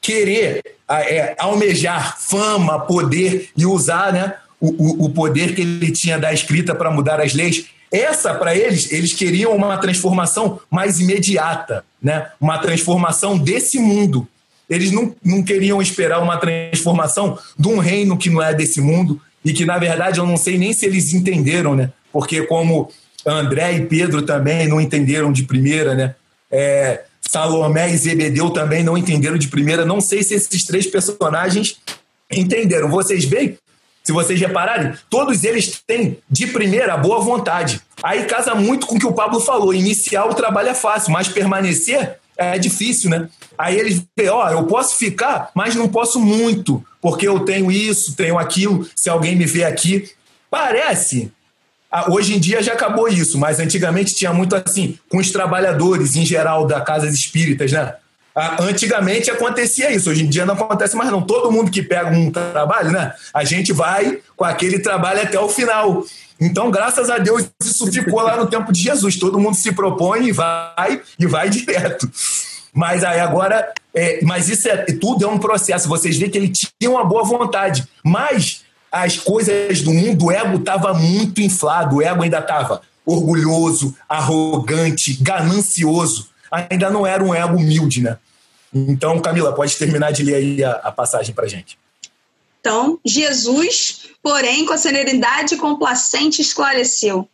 querer 0.00 0.62
é, 0.88 1.34
almejar 1.38 2.18
fama, 2.18 2.80
poder 2.80 3.50
e 3.56 3.66
usar 3.66 4.12
né, 4.12 4.34
o, 4.60 5.04
o, 5.06 5.10
poder 5.10 5.54
que 5.54 5.62
ele 5.62 5.90
tinha 5.90 6.18
da 6.18 6.32
escrita 6.32 6.74
para 6.74 6.90
mudar 6.90 7.20
as 7.20 7.34
leis. 7.34 7.66
Essa, 7.90 8.34
para 8.34 8.56
eles, 8.56 8.90
eles 8.90 9.12
queriam 9.12 9.54
uma 9.54 9.76
transformação 9.78 10.60
mais 10.70 10.98
imediata, 11.00 11.84
né? 12.02 12.28
uma 12.40 12.58
transformação 12.58 13.38
desse 13.38 13.78
mundo. 13.78 14.26
Eles 14.68 14.90
não, 14.90 15.14
não 15.22 15.42
queriam 15.42 15.80
esperar 15.82 16.20
uma 16.20 16.38
transformação 16.38 17.38
de 17.58 17.68
um 17.68 17.78
reino 17.78 18.16
que 18.16 18.30
não 18.30 18.42
é 18.42 18.54
desse 18.54 18.80
mundo 18.80 19.20
e 19.44 19.52
que, 19.52 19.64
na 19.64 19.78
verdade, 19.78 20.18
eu 20.18 20.26
não 20.26 20.36
sei 20.36 20.56
nem 20.56 20.72
se 20.72 20.86
eles 20.86 21.12
entenderam, 21.12 21.74
né? 21.76 21.90
porque, 22.14 22.42
como 22.42 22.88
André 23.26 23.72
e 23.72 23.86
Pedro 23.86 24.22
também 24.22 24.68
não 24.68 24.80
entenderam 24.80 25.32
de 25.32 25.42
primeira, 25.42 25.96
né? 25.96 26.14
É, 26.48 27.02
Salomé 27.20 27.90
e 27.90 27.96
Zebedeu 27.96 28.50
também 28.50 28.84
não 28.84 28.96
entenderam 28.96 29.36
de 29.36 29.48
primeira. 29.48 29.84
Não 29.84 30.00
sei 30.00 30.22
se 30.22 30.34
esses 30.34 30.62
três 30.62 30.86
personagens 30.86 31.80
entenderam. 32.30 32.88
Vocês 32.88 33.24
veem 33.24 33.58
se 34.04 34.12
vocês 34.12 34.38
repararem, 34.38 34.92
todos 35.08 35.44
eles 35.44 35.82
têm 35.86 36.18
de 36.30 36.46
primeira 36.48 36.96
boa 36.96 37.20
vontade. 37.20 37.80
Aí 38.02 38.24
casa 38.24 38.54
muito 38.54 38.86
com 38.86 38.96
o 38.96 38.98
que 38.98 39.06
o 39.06 39.14
Pablo 39.14 39.40
falou: 39.40 39.72
iniciar 39.72 40.26
o 40.26 40.34
trabalho 40.34 40.68
é 40.68 40.74
fácil, 40.74 41.10
mas 41.10 41.26
permanecer 41.26 42.18
é 42.36 42.58
difícil, 42.58 43.08
né? 43.08 43.28
Aí 43.56 43.78
eles 43.78 44.02
veem, 44.16 44.28
ó, 44.28 44.50
eu 44.50 44.64
posso 44.64 44.96
ficar, 44.96 45.50
mas 45.54 45.74
não 45.74 45.88
posso 45.88 46.20
muito, 46.20 46.84
porque 47.00 47.26
eu 47.26 47.40
tenho 47.40 47.70
isso, 47.70 48.14
tenho 48.14 48.38
aquilo, 48.38 48.86
se 48.94 49.08
alguém 49.08 49.34
me 49.36 49.46
vê 49.46 49.64
aqui. 49.64 50.10
Parece. 50.50 51.32
Hoje 52.08 52.34
em 52.34 52.40
dia 52.40 52.60
já 52.60 52.72
acabou 52.72 53.08
isso, 53.08 53.38
mas 53.38 53.60
antigamente 53.60 54.14
tinha 54.14 54.32
muito 54.32 54.56
assim, 54.56 54.98
com 55.08 55.18
os 55.18 55.30
trabalhadores 55.30 56.16
em 56.16 56.26
geral 56.26 56.66
da 56.66 56.80
Casas 56.80 57.14
Espíritas, 57.14 57.70
né? 57.70 57.94
Antigamente 58.60 59.30
acontecia 59.30 59.92
isso, 59.92 60.10
hoje 60.10 60.24
em 60.24 60.28
dia 60.28 60.44
não 60.44 60.54
acontece 60.54 60.96
mais 60.96 61.10
não. 61.10 61.22
Todo 61.22 61.52
mundo 61.52 61.70
que 61.70 61.82
pega 61.82 62.10
um 62.10 62.30
trabalho, 62.32 62.90
né? 62.90 63.12
A 63.32 63.44
gente 63.44 63.72
vai 63.72 64.18
com 64.36 64.44
aquele 64.44 64.80
trabalho 64.80 65.22
até 65.22 65.38
o 65.38 65.48
final. 65.48 66.04
Então, 66.40 66.68
graças 66.68 67.08
a 67.10 67.18
Deus, 67.18 67.48
isso 67.62 67.86
ficou 67.92 68.20
lá 68.20 68.36
no 68.36 68.46
tempo 68.46 68.72
de 68.72 68.82
Jesus. 68.82 69.16
Todo 69.16 69.38
mundo 69.38 69.54
se 69.54 69.70
propõe 69.72 70.26
e 70.26 70.32
vai 70.32 71.00
e 71.18 71.26
vai 71.26 71.48
direto. 71.48 72.10
Mas 72.74 73.04
aí 73.04 73.20
agora, 73.20 73.72
é, 73.94 74.18
mas 74.24 74.48
isso 74.48 74.68
é 74.68 74.78
tudo 75.00 75.24
é 75.24 75.28
um 75.28 75.38
processo. 75.38 75.88
Vocês 75.88 76.16
veem 76.16 76.30
que 76.30 76.36
ele 76.36 76.50
tinha 76.50 76.90
uma 76.90 77.04
boa 77.04 77.22
vontade, 77.22 77.86
mas 78.02 78.64
as 78.90 79.16
coisas 79.16 79.80
do 79.80 79.92
mundo, 79.92 80.26
o 80.26 80.32
ego 80.32 80.56
estava 80.56 80.92
muito 80.92 81.40
inflado, 81.40 81.96
o 81.96 82.02
ego 82.02 82.24
ainda 82.24 82.40
estava 82.40 82.82
orgulhoso, 83.06 83.94
arrogante, 84.08 85.14
ganancioso. 85.22 86.33
Ainda 86.70 86.90
não 86.90 87.06
era 87.06 87.22
um 87.22 87.34
ego 87.34 87.56
humilde, 87.56 88.00
né? 88.00 88.18
Então, 88.72 89.20
Camila, 89.20 89.54
pode 89.54 89.76
terminar 89.76 90.12
de 90.12 90.22
ler 90.22 90.34
aí 90.34 90.64
a, 90.64 90.72
a 90.72 90.92
passagem 90.92 91.34
para 91.34 91.46
gente. 91.46 91.78
Então, 92.60 92.98
Jesus, 93.04 94.08
porém, 94.22 94.64
com 94.64 94.72
a 94.72 94.78
serenidade 94.78 95.56
complacente, 95.56 96.40
esclareceu: 96.40 97.28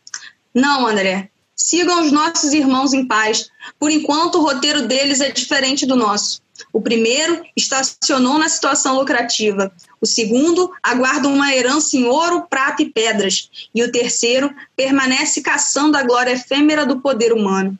Não, 0.53 0.85
André, 0.85 1.29
sigam 1.55 2.01
os 2.03 2.11
nossos 2.11 2.53
irmãos 2.53 2.93
em 2.93 3.07
paz. 3.07 3.49
Por 3.79 3.89
enquanto, 3.89 4.35
o 4.35 4.41
roteiro 4.41 4.87
deles 4.87 5.21
é 5.21 5.31
diferente 5.31 5.85
do 5.85 5.95
nosso. 5.95 6.41
O 6.73 6.81
primeiro 6.81 7.43
estacionou 7.55 8.37
na 8.37 8.49
situação 8.49 8.97
lucrativa. 8.97 9.71
O 9.99 10.05
segundo 10.05 10.71
aguarda 10.83 11.27
uma 11.27 11.55
herança 11.55 11.95
em 11.95 12.05
ouro, 12.05 12.45
prata 12.49 12.83
e 12.83 12.89
pedras. 12.89 13.49
E 13.73 13.83
o 13.83 13.91
terceiro 13.91 14.53
permanece 14.75 15.41
caçando 15.41 15.97
a 15.97 16.03
glória 16.03 16.31
efêmera 16.31 16.85
do 16.85 16.99
poder 16.99 17.33
humano. 17.33 17.77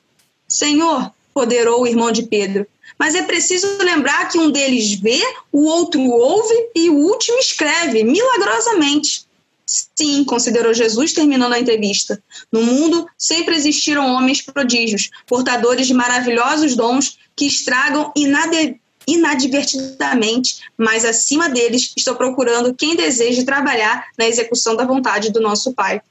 Senhor, 0.47 1.11
poderou 1.33 1.81
o 1.81 1.87
irmão 1.87 2.11
de 2.11 2.23
Pedro, 2.23 2.67
mas 2.97 3.15
é 3.15 3.23
preciso 3.23 3.77
lembrar 3.79 4.29
que 4.29 4.37
um 4.37 4.51
deles 4.51 4.93
vê, 4.93 5.19
o 5.51 5.65
outro 5.65 6.01
ouve 6.01 6.69
e 6.75 6.89
o 6.89 6.95
último 6.95 7.37
escreve, 7.39 8.03
milagrosamente. 8.03 9.25
Sim, 9.65 10.23
considerou 10.25 10.73
Jesus 10.73 11.13
terminando 11.13 11.53
a 11.53 11.59
entrevista. 11.59 12.21
No 12.51 12.61
mundo 12.61 13.07
sempre 13.17 13.55
existiram 13.55 14.05
homens 14.05 14.41
prodígios, 14.41 15.09
portadores 15.25 15.87
de 15.87 15.93
maravilhosos 15.93 16.75
dons 16.75 17.17
que 17.35 17.45
estragam 17.45 18.11
inade 18.15 18.79
inadvertidamente, 19.07 20.57
mas 20.77 21.03
acima 21.03 21.49
deles 21.49 21.91
estou 21.97 22.15
procurando 22.15 22.73
quem 22.73 22.95
deseja 22.95 23.43
trabalhar 23.43 24.05
na 24.17 24.27
execução 24.27 24.75
da 24.75 24.85
vontade 24.85 25.31
do 25.31 25.41
nosso 25.41 25.73
Pai. 25.73 26.01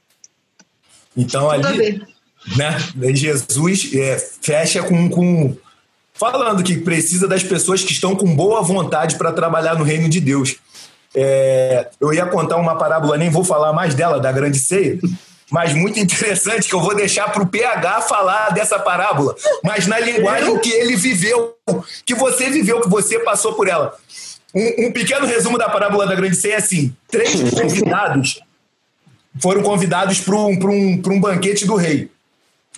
Então 1.15 1.49
ali, 1.49 2.01
né, 2.55 2.77
Jesus 3.13 3.91
é, 3.93 4.17
fecha 4.41 4.81
com, 4.83 5.09
com 5.09 5.55
falando 6.13 6.63
que 6.63 6.77
precisa 6.77 7.27
das 7.27 7.43
pessoas 7.43 7.83
que 7.83 7.93
estão 7.93 8.15
com 8.15 8.35
boa 8.35 8.61
vontade 8.61 9.15
para 9.15 9.31
trabalhar 9.31 9.75
no 9.75 9.83
reino 9.83 10.09
de 10.09 10.19
Deus. 10.19 10.55
É, 11.15 11.87
eu 11.99 12.13
ia 12.13 12.25
contar 12.25 12.57
uma 12.57 12.77
parábola, 12.77 13.17
nem 13.17 13.29
vou 13.29 13.43
falar 13.43 13.73
mais 13.73 13.95
dela, 13.95 14.19
da 14.19 14.31
grande 14.31 14.59
ceia, 14.59 14.99
mas 15.49 15.73
muito 15.73 15.99
interessante 15.99 16.69
que 16.69 16.73
eu 16.73 16.79
vou 16.79 16.95
deixar 16.95 17.29
para 17.31 17.43
o 17.43 17.47
PH 17.47 18.01
falar 18.01 18.49
dessa 18.51 18.79
parábola, 18.79 19.35
mas 19.63 19.87
na 19.87 19.99
linguagem 19.99 20.57
que 20.59 20.69
ele 20.69 20.95
viveu, 20.95 21.55
que 22.05 22.15
você 22.15 22.49
viveu, 22.49 22.81
que 22.81 22.89
você 22.89 23.19
passou 23.19 23.53
por 23.53 23.67
ela. 23.67 23.93
Um, 24.53 24.87
um 24.87 24.91
pequeno 24.91 25.25
resumo 25.25 25.57
da 25.57 25.69
parábola 25.69 26.05
da 26.05 26.15
grande 26.15 26.35
ceia 26.35 26.53
é 26.53 26.57
assim: 26.57 26.93
três 27.09 27.33
convidados 27.51 28.41
foram 29.39 29.61
convidados 29.63 30.19
para 30.19 30.35
um, 30.35 30.51
um, 30.51 31.01
um 31.05 31.19
banquete 31.19 31.65
do 31.65 31.75
rei. 31.75 32.09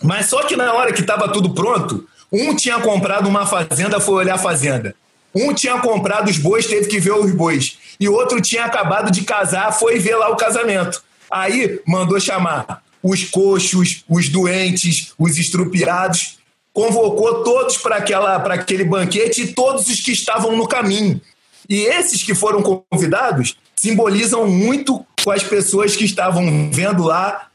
Mas 0.04 0.28
só 0.28 0.44
que 0.44 0.56
na 0.56 0.74
hora 0.74 0.92
que 0.92 1.02
estava 1.02 1.30
tudo 1.30 1.54
pronto, 1.54 2.06
um 2.32 2.56
tinha 2.56 2.80
comprado 2.80 3.28
uma 3.28 3.46
fazenda, 3.46 4.00
foi 4.00 4.16
olhar 4.16 4.36
a 4.36 4.40
fazenda. 4.40 4.94
Um 5.34 5.54
tinha 5.54 5.80
comprado 5.80 6.30
os 6.30 6.38
bois, 6.38 6.68
teve 6.68 6.88
que 6.88 7.00
ver 7.00 7.14
os 7.14 7.32
bois. 7.32 7.78
E 8.00 8.10
outro 8.10 8.42
tinha 8.42 8.66
acabado 8.66 9.12
de 9.12 9.24
casar, 9.24 9.72
foi 9.72 9.98
ver 9.98 10.16
lá 10.16 10.30
o 10.30 10.36
casamento. 10.36 11.02
Aí 11.32 11.80
mandou 11.88 12.20
chamar 12.20 12.84
os 13.02 13.24
coxos, 13.24 14.04
os 14.08 14.30
doentes, 14.30 15.14
os 15.18 15.38
estrupiados, 15.38 16.38
convocou 16.74 17.44
todos 17.44 17.78
para 17.78 17.98
aquele 17.98 18.84
banquete 18.84 19.42
e 19.42 19.54
todos 19.54 19.88
os 19.88 20.00
que 20.00 20.12
estavam 20.12 20.56
no 20.56 20.68
caminho. 20.68 21.22
E 21.70 21.82
esses 21.82 22.24
que 22.24 22.36
foram 22.36 22.62
convidados 22.62 23.56
simbolizam 23.76 24.48
muito 24.48 25.06
com 25.24 25.32
as 25.32 25.44
pessoas 25.44 25.96
que 25.96 26.06
estavam 26.06 26.70
vendo 26.72 27.04
lá 27.04 27.48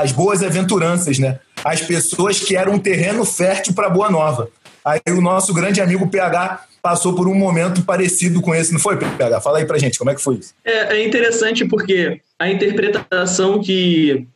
as 0.00 0.12
boas 0.12 0.42
aventuranças, 0.42 1.18
né? 1.18 1.38
As 1.64 1.80
pessoas 1.80 2.40
que 2.40 2.56
eram 2.56 2.74
um 2.74 2.78
terreno 2.78 3.24
fértil 3.24 3.74
para 3.74 3.88
Boa 3.88 4.10
Nova. 4.10 4.48
Aí 4.84 5.00
o 5.08 5.20
nosso 5.20 5.52
grande 5.52 5.80
amigo 5.80 6.08
PH 6.08 6.64
passou 6.82 7.14
por 7.14 7.28
um 7.28 7.34
momento 7.34 7.82
parecido 7.82 8.40
com 8.40 8.54
esse, 8.54 8.72
não 8.72 8.80
foi, 8.80 8.96
PH? 8.96 9.40
Fala 9.40 9.58
aí 9.58 9.66
pra 9.66 9.78
gente, 9.78 9.98
como 9.98 10.10
é 10.10 10.14
que 10.14 10.22
foi 10.22 10.36
isso? 10.36 10.54
É, 10.64 10.96
é 10.96 11.06
interessante 11.06 11.64
porque 11.64 12.20
a 12.38 12.48
interpretação 12.48 13.60
que 13.60 14.26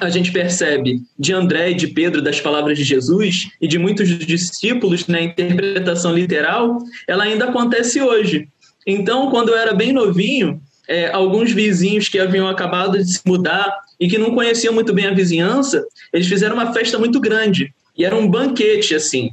a 0.00 0.10
gente 0.10 0.32
percebe 0.32 1.02
de 1.18 1.32
André 1.32 1.70
e 1.70 1.74
de 1.74 1.86
Pedro 1.88 2.20
das 2.20 2.40
palavras 2.40 2.76
de 2.76 2.84
Jesus 2.84 3.50
e 3.60 3.68
de 3.68 3.78
muitos 3.78 4.08
discípulos 4.18 5.06
na 5.06 5.20
interpretação 5.20 6.12
literal, 6.12 6.78
ela 7.06 7.24
ainda 7.24 7.44
acontece 7.44 8.00
hoje. 8.00 8.48
Então, 8.86 9.30
quando 9.30 9.50
eu 9.50 9.56
era 9.56 9.72
bem 9.72 9.92
novinho, 9.92 10.60
é, 10.88 11.10
alguns 11.10 11.52
vizinhos 11.52 12.08
que 12.08 12.18
haviam 12.18 12.48
acabado 12.48 12.98
de 12.98 13.04
se 13.04 13.20
mudar 13.24 13.83
e 13.98 14.08
que 14.08 14.18
não 14.18 14.34
conheciam 14.34 14.74
muito 14.74 14.92
bem 14.92 15.06
a 15.06 15.14
vizinhança, 15.14 15.84
eles 16.12 16.26
fizeram 16.26 16.54
uma 16.54 16.72
festa 16.72 16.98
muito 16.98 17.20
grande. 17.20 17.72
E 17.96 18.04
era 18.04 18.16
um 18.16 18.28
banquete, 18.28 18.94
assim. 18.94 19.30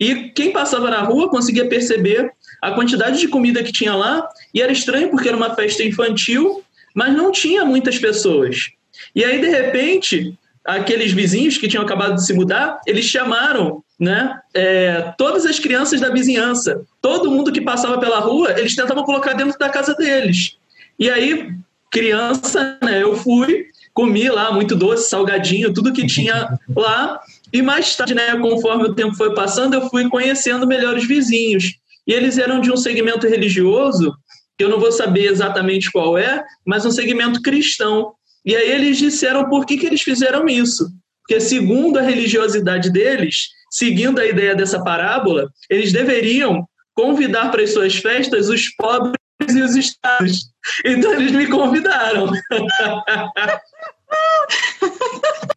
E 0.00 0.30
quem 0.30 0.52
passava 0.52 0.90
na 0.90 1.02
rua 1.02 1.28
conseguia 1.28 1.66
perceber 1.66 2.30
a 2.62 2.72
quantidade 2.72 3.20
de 3.20 3.28
comida 3.28 3.62
que 3.62 3.72
tinha 3.72 3.94
lá, 3.94 4.28
e 4.52 4.60
era 4.60 4.72
estranho 4.72 5.10
porque 5.10 5.28
era 5.28 5.36
uma 5.36 5.54
festa 5.54 5.82
infantil, 5.82 6.62
mas 6.94 7.14
não 7.14 7.30
tinha 7.30 7.64
muitas 7.64 7.98
pessoas. 7.98 8.70
E 9.14 9.24
aí, 9.24 9.40
de 9.40 9.48
repente, 9.48 10.36
aqueles 10.64 11.12
vizinhos 11.12 11.56
que 11.56 11.68
tinham 11.68 11.84
acabado 11.84 12.14
de 12.14 12.26
se 12.26 12.32
mudar, 12.32 12.80
eles 12.86 13.04
chamaram 13.04 13.82
né, 13.98 14.38
é, 14.54 15.12
todas 15.16 15.44
as 15.46 15.58
crianças 15.58 16.00
da 16.00 16.10
vizinhança. 16.10 16.82
Todo 17.00 17.30
mundo 17.30 17.52
que 17.52 17.60
passava 17.60 17.98
pela 17.98 18.20
rua, 18.20 18.54
eles 18.58 18.76
tentavam 18.76 19.04
colocar 19.04 19.32
dentro 19.32 19.58
da 19.58 19.68
casa 19.68 19.94
deles. 19.94 20.56
E 20.98 21.10
aí, 21.10 21.52
criança, 21.90 22.78
né, 22.82 23.02
eu 23.02 23.16
fui, 23.16 23.66
comi 23.98 24.28
lá 24.28 24.52
muito 24.52 24.76
doce, 24.76 25.10
salgadinho, 25.10 25.74
tudo 25.74 25.92
que 25.92 26.06
tinha 26.06 26.56
lá. 26.76 27.20
E 27.52 27.60
mais 27.60 27.96
tarde, 27.96 28.14
né, 28.14 28.38
conforme 28.38 28.84
o 28.84 28.94
tempo 28.94 29.16
foi 29.16 29.34
passando, 29.34 29.74
eu 29.74 29.90
fui 29.90 30.08
conhecendo 30.08 30.68
melhor 30.68 30.96
os 30.96 31.04
vizinhos. 31.04 31.74
E 32.06 32.12
eles 32.12 32.38
eram 32.38 32.60
de 32.60 32.70
um 32.70 32.76
segmento 32.76 33.26
religioso, 33.26 34.14
que 34.56 34.62
eu 34.62 34.68
não 34.68 34.78
vou 34.78 34.92
saber 34.92 35.26
exatamente 35.26 35.90
qual 35.90 36.16
é, 36.16 36.44
mas 36.64 36.86
um 36.86 36.92
segmento 36.92 37.42
cristão. 37.42 38.12
E 38.46 38.54
aí 38.54 38.70
eles 38.70 38.98
disseram 38.98 39.48
por 39.48 39.66
que, 39.66 39.76
que 39.76 39.86
eles 39.86 40.02
fizeram 40.02 40.46
isso. 40.46 40.88
Porque, 41.26 41.40
segundo 41.40 41.98
a 41.98 42.02
religiosidade 42.02 42.92
deles, 42.92 43.48
seguindo 43.68 44.20
a 44.20 44.26
ideia 44.26 44.54
dessa 44.54 44.80
parábola, 44.84 45.50
eles 45.68 45.92
deveriam 45.92 46.64
convidar 46.94 47.50
para 47.50 47.62
as 47.64 47.72
suas 47.72 47.96
festas 47.96 48.48
os 48.48 48.68
pobres 48.76 49.18
e 49.40 49.62
os 49.62 49.76
estados. 49.76 50.50
Então 50.84 51.12
eles 51.12 51.32
me 51.32 51.46
convidaram. 51.46 52.30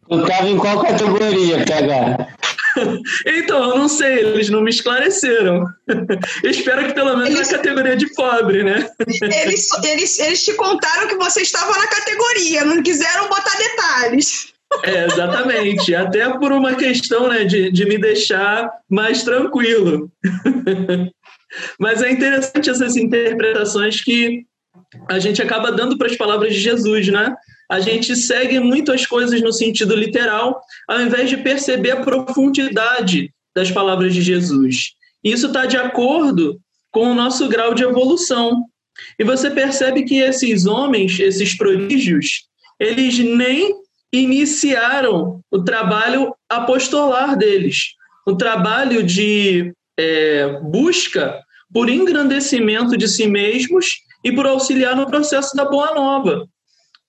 Tu 0.08 0.20
estava 0.20 0.48
em 0.48 0.58
qual 0.58 0.82
categoria, 0.82 1.64
PH? 1.64 2.28
Então, 3.26 3.70
eu 3.70 3.78
não 3.78 3.88
sei, 3.88 4.20
eles 4.20 4.48
não 4.48 4.62
me 4.62 4.70
esclareceram. 4.70 5.66
Espero 6.42 6.86
que 6.86 6.94
pelo 6.94 7.16
menos 7.16 7.34
eles, 7.34 7.50
na 7.50 7.58
categoria 7.58 7.96
de 7.96 8.12
pobre, 8.14 8.62
né? 8.62 8.88
Eles, 9.20 9.68
eles, 9.84 10.18
eles 10.18 10.42
te 10.42 10.54
contaram 10.54 11.08
que 11.08 11.16
você 11.16 11.42
estava 11.42 11.70
na 11.78 11.86
categoria, 11.86 12.64
não 12.64 12.82
quiseram 12.82 13.28
botar 13.28 13.56
detalhes. 13.58 14.52
É, 14.84 15.04
exatamente. 15.04 15.94
Até 15.94 16.28
por 16.38 16.50
uma 16.50 16.74
questão 16.74 17.28
né, 17.28 17.44
de, 17.44 17.70
de 17.70 17.84
me 17.84 17.98
deixar 17.98 18.70
mais 18.88 19.22
tranquilo. 19.22 20.10
Mas 21.78 22.02
é 22.02 22.10
interessante 22.10 22.70
essas 22.70 22.96
interpretações 22.96 24.00
que 24.00 24.44
a 25.08 25.18
gente 25.18 25.42
acaba 25.42 25.70
dando 25.70 25.96
para 25.98 26.06
as 26.06 26.16
palavras 26.16 26.54
de 26.54 26.60
Jesus, 26.60 27.08
né? 27.08 27.34
A 27.70 27.80
gente 27.80 28.14
segue 28.16 28.60
muito 28.60 28.92
as 28.92 29.06
coisas 29.06 29.40
no 29.40 29.52
sentido 29.52 29.94
literal, 29.94 30.60
ao 30.88 31.00
invés 31.00 31.30
de 31.30 31.38
perceber 31.38 31.92
a 31.92 32.00
profundidade 32.02 33.32
das 33.54 33.70
palavras 33.70 34.14
de 34.14 34.22
Jesus. 34.22 34.92
Isso 35.24 35.46
está 35.46 35.66
de 35.66 35.76
acordo 35.76 36.60
com 36.90 37.10
o 37.10 37.14
nosso 37.14 37.48
grau 37.48 37.74
de 37.74 37.82
evolução. 37.82 38.64
E 39.18 39.24
você 39.24 39.50
percebe 39.50 40.04
que 40.04 40.16
esses 40.16 40.66
homens, 40.66 41.18
esses 41.18 41.56
prodígios, 41.56 42.46
eles 42.78 43.18
nem 43.18 43.74
iniciaram 44.12 45.40
o 45.50 45.62
trabalho 45.62 46.34
apostolar 46.48 47.36
deles, 47.36 47.94
o 48.26 48.36
trabalho 48.36 49.02
de 49.02 49.72
é, 49.98 50.60
busca 50.62 51.40
por 51.72 51.88
engrandecimento 51.88 52.96
de 52.96 53.08
si 53.08 53.26
mesmos 53.26 53.86
e 54.24 54.32
por 54.32 54.46
auxiliar 54.46 54.94
no 54.94 55.06
processo 55.06 55.56
da 55.56 55.64
boa 55.64 55.94
nova. 55.94 56.46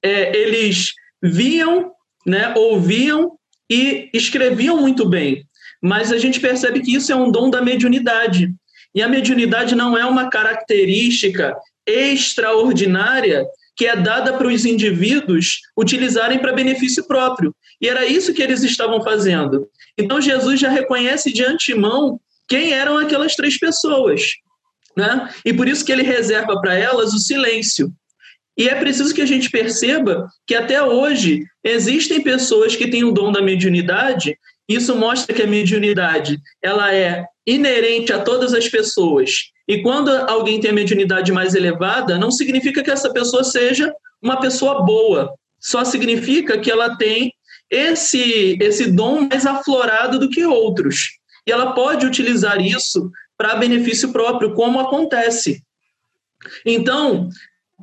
É, 0.02 0.36
eles 0.36 0.94
viam, 1.22 1.92
né, 2.26 2.54
ouviam 2.56 3.38
e 3.70 4.10
escreviam 4.14 4.78
muito 4.78 5.08
bem, 5.08 5.46
mas 5.82 6.12
a 6.12 6.18
gente 6.18 6.40
percebe 6.40 6.82
que 6.82 6.96
isso 6.96 7.12
é 7.12 7.16
um 7.16 7.32
dom 7.32 7.50
da 7.50 7.62
mediunidade. 7.62 8.54
E 8.96 9.02
a 9.02 9.08
mediunidade 9.08 9.76
não 9.76 9.98
é 9.98 10.06
uma 10.06 10.30
característica 10.30 11.56
extraordinária 11.86 13.46
que 13.76 13.88
é 13.88 13.96
dada 13.96 14.34
para 14.34 14.48
os 14.48 14.66
indivíduos 14.66 15.62
utilizarem 15.76 16.38
para 16.38 16.54
benefício 16.54 17.06
próprio. 17.06 17.56
E 17.82 17.90
era 17.90 18.06
isso 18.06 18.34
que 18.34 18.42
eles 18.42 18.64
estavam 18.64 19.04
fazendo. 19.04 19.68
Então 19.98 20.22
Jesus 20.22 20.60
já 20.60 20.70
reconhece 20.70 21.34
de 21.34 21.44
antemão 21.44 22.20
quem 22.48 22.74
eram 22.74 22.98
aquelas 22.98 23.36
três 23.36 23.58
pessoas. 23.58 24.22
Né? 24.96 25.30
E 25.44 25.54
por 25.54 25.68
isso 25.68 25.84
que 25.84 25.92
ele 25.92 26.04
reserva 26.04 26.60
para 26.62 26.76
elas 26.76 27.14
o 27.14 27.20
silêncio. 27.20 27.92
E 28.58 28.70
é 28.70 28.76
preciso 28.76 29.14
que 29.14 29.22
a 29.22 29.26
gente 29.26 29.50
perceba 29.50 30.28
que 30.46 30.54
até 30.54 30.82
hoje 30.84 31.44
existem 31.64 32.22
pessoas 32.22 32.76
que 32.76 32.90
têm 32.90 33.04
o 33.04 33.12
dom 33.12 33.32
da 33.32 33.42
mediunidade. 33.42 34.38
Isso 34.70 34.96
mostra 34.96 35.36
que 35.36 35.42
a 35.42 35.48
mediunidade 35.48 36.40
ela 36.62 36.94
é 36.94 37.26
inerente 37.46 38.14
a 38.14 38.20
todas 38.20 38.54
as 38.54 38.70
pessoas. 38.70 39.32
E 39.68 39.82
quando 39.82 40.10
alguém 40.10 40.60
tem 40.60 40.72
a 40.72 40.74
mediunidade 40.74 41.32
mais 41.32 41.56
elevada, 41.56 42.18
não 42.18 42.30
significa 42.30 42.84
que 42.84 42.92
essa 42.92 43.12
pessoa 43.12 43.44
seja 43.44 43.92
uma 44.22 44.40
pessoa 44.40 44.84
boa. 44.84 45.34
Só 45.60 45.84
significa 45.84 46.60
que 46.60 46.70
ela 46.70 46.96
tem 46.96 47.34
esse 47.72 48.58
esse 48.62 48.92
dom 48.92 49.28
mais 49.28 49.46
aflorado 49.46 50.20
do 50.20 50.30
que 50.30 50.46
outros. 50.46 51.18
E 51.46 51.52
ela 51.52 51.74
pode 51.74 52.06
utilizar 52.06 52.60
isso 52.62 53.12
para 53.38 53.56
benefício 53.56 54.12
próprio, 54.12 54.54
como 54.54 54.80
acontece. 54.80 55.62
Então, 56.66 57.30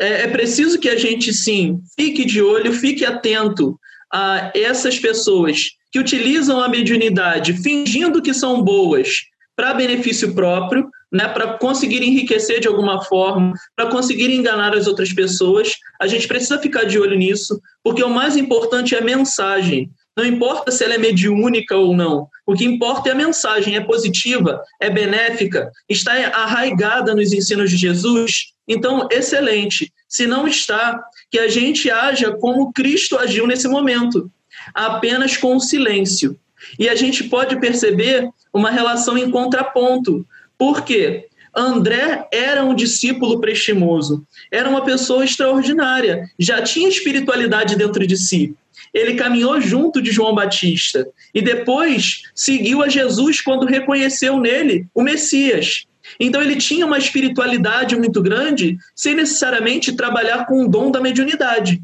é, 0.00 0.22
é 0.22 0.28
preciso 0.28 0.78
que 0.78 0.88
a 0.88 0.96
gente, 0.96 1.32
sim, 1.32 1.80
fique 1.98 2.24
de 2.24 2.40
olho, 2.40 2.72
fique 2.72 3.04
atento 3.04 3.78
a 4.12 4.50
essas 4.54 4.98
pessoas 4.98 5.70
que 5.92 5.98
utilizam 5.98 6.60
a 6.60 6.68
mediunidade 6.68 7.54
fingindo 7.54 8.22
que 8.22 8.32
são 8.32 8.62
boas 8.62 9.08
para 9.56 9.74
benefício 9.74 10.34
próprio, 10.34 10.88
né, 11.12 11.28
para 11.28 11.58
conseguir 11.58 12.02
enriquecer 12.02 12.60
de 12.60 12.68
alguma 12.68 13.02
forma, 13.04 13.52
para 13.76 13.90
conseguir 13.90 14.30
enganar 14.30 14.74
as 14.74 14.86
outras 14.86 15.12
pessoas. 15.12 15.74
A 16.00 16.06
gente 16.06 16.26
precisa 16.26 16.58
ficar 16.58 16.84
de 16.84 16.98
olho 16.98 17.16
nisso, 17.16 17.60
porque 17.82 18.02
o 18.02 18.08
mais 18.08 18.36
importante 18.36 18.94
é 18.94 18.98
a 18.98 19.04
mensagem. 19.04 19.90
Não 20.16 20.24
importa 20.24 20.70
se 20.70 20.84
ela 20.84 20.94
é 20.94 20.98
mediúnica 20.98 21.76
ou 21.76 21.96
não. 21.96 22.28
O 22.46 22.54
que 22.54 22.64
importa 22.64 23.08
é 23.08 23.12
a 23.12 23.16
mensagem, 23.16 23.76
é 23.76 23.80
positiva, 23.80 24.62
é 24.80 24.90
benéfica, 24.90 25.70
está 25.88 26.12
arraigada 26.12 27.14
nos 27.14 27.32
ensinos 27.32 27.70
de 27.70 27.76
Jesus. 27.76 28.52
Então, 28.66 29.08
excelente. 29.10 29.92
Se 30.08 30.26
não 30.26 30.48
está, 30.48 31.00
que 31.30 31.38
a 31.38 31.48
gente 31.48 31.90
haja 31.90 32.32
como 32.32 32.72
Cristo 32.72 33.16
agiu 33.16 33.46
nesse 33.46 33.68
momento, 33.68 34.30
apenas 34.74 35.36
com 35.36 35.56
o 35.56 35.60
silêncio. 35.60 36.38
E 36.78 36.88
a 36.88 36.94
gente 36.94 37.24
pode 37.24 37.58
perceber 37.60 38.28
uma 38.52 38.70
relação 38.70 39.16
em 39.16 39.30
contraponto. 39.30 40.26
Por 40.58 40.82
quê? 40.82 41.28
André 41.54 42.28
era 42.32 42.64
um 42.64 42.74
discípulo 42.74 43.40
prestimoso, 43.40 44.24
era 44.52 44.68
uma 44.68 44.84
pessoa 44.84 45.24
extraordinária, 45.24 46.30
já 46.38 46.62
tinha 46.62 46.88
espiritualidade 46.88 47.74
dentro 47.74 48.06
de 48.06 48.16
si 48.16 48.54
ele 48.92 49.14
caminhou 49.14 49.60
junto 49.60 50.02
de 50.02 50.10
João 50.10 50.34
Batista 50.34 51.06
e 51.34 51.40
depois 51.40 52.22
seguiu 52.34 52.82
a 52.82 52.88
Jesus 52.88 53.40
quando 53.40 53.66
reconheceu 53.66 54.38
nele 54.38 54.86
o 54.94 55.02
Messias. 55.02 55.86
Então 56.18 56.42
ele 56.42 56.56
tinha 56.56 56.86
uma 56.86 56.98
espiritualidade 56.98 57.96
muito 57.96 58.20
grande, 58.20 58.76
sem 58.94 59.14
necessariamente 59.14 59.92
trabalhar 59.92 60.46
com 60.46 60.64
o 60.64 60.68
dom 60.68 60.90
da 60.90 61.00
mediunidade. 61.00 61.80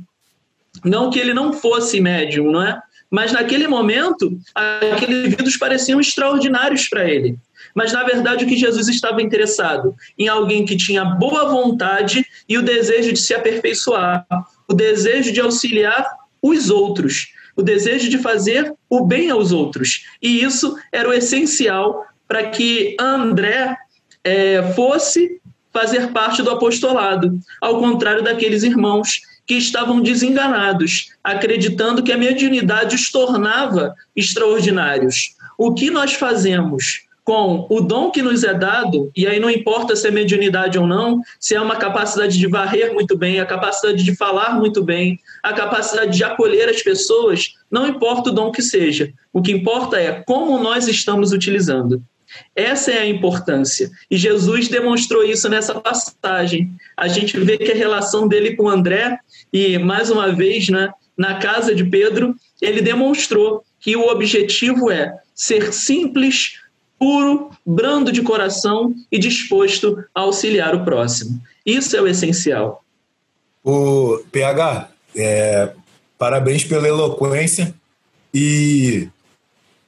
Não 0.85 1.11
que 1.11 1.19
ele 1.19 1.33
não 1.33 1.53
fosse 1.53 2.01
médium, 2.01 2.51
não 2.51 2.63
é? 2.63 2.81
Mas 3.11 3.33
naquele 3.33 3.69
momento, 3.69 4.37
aqueles 4.55 5.27
indivíduos 5.27 5.57
pareciam 5.57 6.01
extraordinários 6.01 6.89
para 6.89 7.09
ele. 7.09 7.39
Mas 7.75 7.93
na 7.93 8.03
verdade 8.03 8.45
o 8.45 8.49
que 8.49 8.57
Jesus 8.57 8.89
estava 8.89 9.23
interessado 9.23 9.95
em 10.19 10.29
alguém 10.29 10.65
que 10.65 10.77
tinha 10.77 11.05
boa 11.05 11.49
vontade 11.49 12.27
e 12.49 12.59
o 12.59 12.63
desejo 12.63 13.13
de 13.13 13.21
se 13.21 13.35
aperfeiçoar, 13.35 14.27
o 14.69 14.75
desejo 14.75 15.33
de 15.33 15.41
auxiliar 15.41 16.05
os 16.49 16.71
outros, 16.71 17.29
o 17.57 17.63
desejo 17.63 18.09
de 18.09 18.19
fazer 18.19 18.73
o 18.89 19.05
bem 19.05 19.31
aos 19.31 19.53
outros. 19.53 20.05
E 20.21 20.43
isso 20.43 20.77
era 20.93 21.09
o 21.09 21.13
essencial 21.13 22.05
para 22.29 22.51
que 22.51 22.97
André 23.01 23.77
é, 24.23 24.63
fosse 24.75 25.41
fazer 25.73 26.11
parte 26.13 26.43
do 26.43 26.51
apostolado, 26.51 27.39
ao 27.61 27.79
contrário 27.79 28.23
daqueles 28.23 28.63
irmãos 28.63 29.21
que 29.47 29.55
estavam 29.55 30.01
desenganados, 30.01 31.13
acreditando 31.23 32.03
que 32.03 32.13
a 32.13 32.19
mediunidade 32.19 32.97
os 32.97 33.11
tornava 33.11 33.95
extraordinários. 34.15 35.37
O 35.57 35.73
que 35.73 35.91
nós 35.91 36.15
fazemos 36.15 37.06
com 37.27 37.67
o 37.69 37.81
dom 37.81 38.13
que 38.13 38.23
nos 38.23 38.45
é 38.45 38.55
dado, 38.55 39.11
e 39.15 39.27
aí 39.27 39.41
não 39.41 39.51
importa 39.51 39.97
se 39.97 40.07
é 40.07 40.13
mediunidade 40.13 40.79
ou 40.79 40.87
não, 40.87 41.21
se 41.41 41.57
é 41.57 41.61
uma 41.61 41.75
capacidade 41.75 42.39
de 42.39 42.47
varrer 42.47 42.95
muito 42.95 43.19
bem, 43.19 43.41
a 43.41 43.45
capacidade 43.45 44.05
de 44.05 44.15
falar 44.15 44.57
muito 44.57 44.81
bem, 44.81 45.19
a 45.43 45.53
capacidade 45.53 46.17
de 46.17 46.23
acolher 46.23 46.69
as 46.69 46.81
pessoas, 46.83 47.57
não 47.69 47.89
importa 47.89 48.31
o 48.31 48.33
dom 48.33 48.53
que 48.53 48.63
seja. 48.63 49.13
O 49.33 49.43
que 49.43 49.51
importa 49.51 49.97
é 49.97 50.23
como 50.25 50.57
nós 50.63 50.87
estamos 50.87 51.33
utilizando. 51.33 52.01
Essa 52.55 52.93
é 52.93 53.01
a 53.01 53.09
importância. 53.09 53.91
E 54.09 54.17
Jesus 54.17 54.69
demonstrou 54.69 55.25
isso 55.25 55.49
nessa 55.49 55.75
passagem. 55.81 56.71
A 56.97 57.09
gente 57.09 57.37
vê 57.41 57.59
que 57.59 57.73
a 57.73 57.77
relação 57.77 58.29
dele 58.29 58.55
com 58.55 58.69
André, 58.69 59.19
e 59.53 59.77
mais 59.79 60.13
uma 60.13 60.31
vez, 60.31 60.69
né, 60.69 60.91
na 61.19 61.39
casa 61.41 61.75
de 61.75 61.83
Pedro, 61.83 62.37
ele 62.63 62.81
demonstrou 62.81 63.65
que 63.81 63.97
o 63.97 64.07
objetivo 64.07 64.93
é 64.93 65.13
ser 65.35 65.73
simples, 65.73 66.61
puro, 66.99 67.51
brando 67.65 68.11
de 68.11 68.23
coração 68.23 68.95
e 69.11 69.19
disposto 69.19 70.05
a 70.15 70.21
auxiliar 70.21 70.75
o 70.75 70.85
próximo. 70.85 71.41
Isso 71.65 71.97
é 71.97 72.01
o 72.01 72.07
essencial. 72.07 72.83
O 73.63 74.23
PH, 74.31 74.89
é, 75.15 75.73
parabéns 76.19 76.65
pela 76.65 76.87
eloquência 76.87 77.75
e 78.33 79.09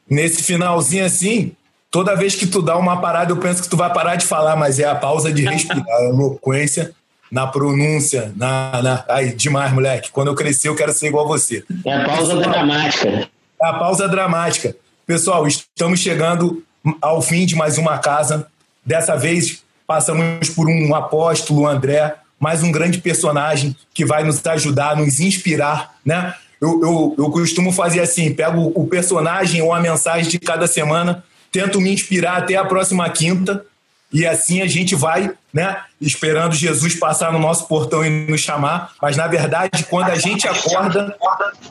nesse 0.09 0.43
finalzinho 0.43 1.05
assim, 1.05 1.53
toda 1.91 2.17
vez 2.17 2.35
que 2.35 2.47
tu 2.47 2.61
dá 2.61 2.77
uma 2.77 3.01
parada, 3.01 3.33
eu 3.33 3.37
penso 3.37 3.63
que 3.63 3.69
tu 3.69 3.77
vai 3.77 3.93
parar 3.93 4.17
de 4.17 4.27
falar, 4.27 4.57
mas 4.57 4.79
é 4.79 4.85
a 4.85 4.95
pausa 4.95 5.33
de 5.33 5.43
respirar, 5.43 5.85
a 5.89 6.05
eloquência 6.05 6.95
na 7.31 7.47
pronúncia, 7.47 8.33
na, 8.37 8.83
na... 8.83 9.05
Ai, 9.09 9.33
demais, 9.33 9.73
moleque. 9.73 10.11
Quando 10.11 10.29
eu 10.29 10.35
crescer, 10.35 10.69
eu 10.69 10.75
quero 10.75 10.93
ser 10.93 11.09
igual 11.09 11.27
a 11.27 11.29
você. 11.29 11.63
É 11.85 11.93
a 11.93 12.05
pausa 12.05 12.37
dramática. 12.37 13.29
É 13.61 13.67
a 13.67 13.75
pausa 13.75 14.09
dramática. 14.09 14.75
Pessoal, 15.07 15.47
estamos 15.47 16.01
chegando 16.01 16.63
ao 17.01 17.21
fim 17.23 17.47
de 17.47 17.55
mais 17.55 17.79
uma 17.79 17.99
casa. 17.99 18.47
Dessa 18.85 19.17
vez, 19.17 19.63
passamos 19.87 20.49
por 20.51 20.69
um 20.69 20.95
apóstolo, 20.95 21.67
André, 21.67 22.15
mais 22.39 22.63
um 22.63 22.71
grande 22.71 22.99
personagem 22.99 23.77
que 23.93 24.05
vai 24.05 24.25
nos 24.25 24.45
ajudar, 24.47 24.97
nos 24.97 25.21
inspirar, 25.21 25.97
né? 26.05 26.35
Eu, 26.61 26.81
eu, 26.83 27.15
eu 27.19 27.31
costumo 27.31 27.73
fazer 27.73 28.01
assim: 28.01 28.33
pego 28.33 28.73
o 28.75 28.87
personagem 28.87 29.63
ou 29.63 29.73
a 29.73 29.81
mensagem 29.81 30.31
de 30.31 30.39
cada 30.39 30.67
semana, 30.67 31.25
tento 31.53 31.81
me 31.81 31.93
inspirar 31.93 32.39
até 32.39 32.57
a 32.57 32.65
próxima 32.65 33.09
quinta, 33.11 33.65
e 34.13 34.27
assim 34.27 34.63
a 34.63 34.67
gente 34.67 34.95
vai, 34.95 35.31
né, 35.53 35.83
esperando 36.01 36.55
Jesus 36.55 36.95
passar 36.95 37.33
no 37.33 37.39
nosso 37.39 37.67
portão 37.69 38.05
e 38.05 38.09
nos 38.09 38.41
chamar. 38.41 38.93
Mas 39.01 39.17
na 39.17 39.27
verdade, 39.27 39.85
quando 39.85 40.11
a 40.11 40.17
gente 40.17 40.49
acorda, 40.49 41.15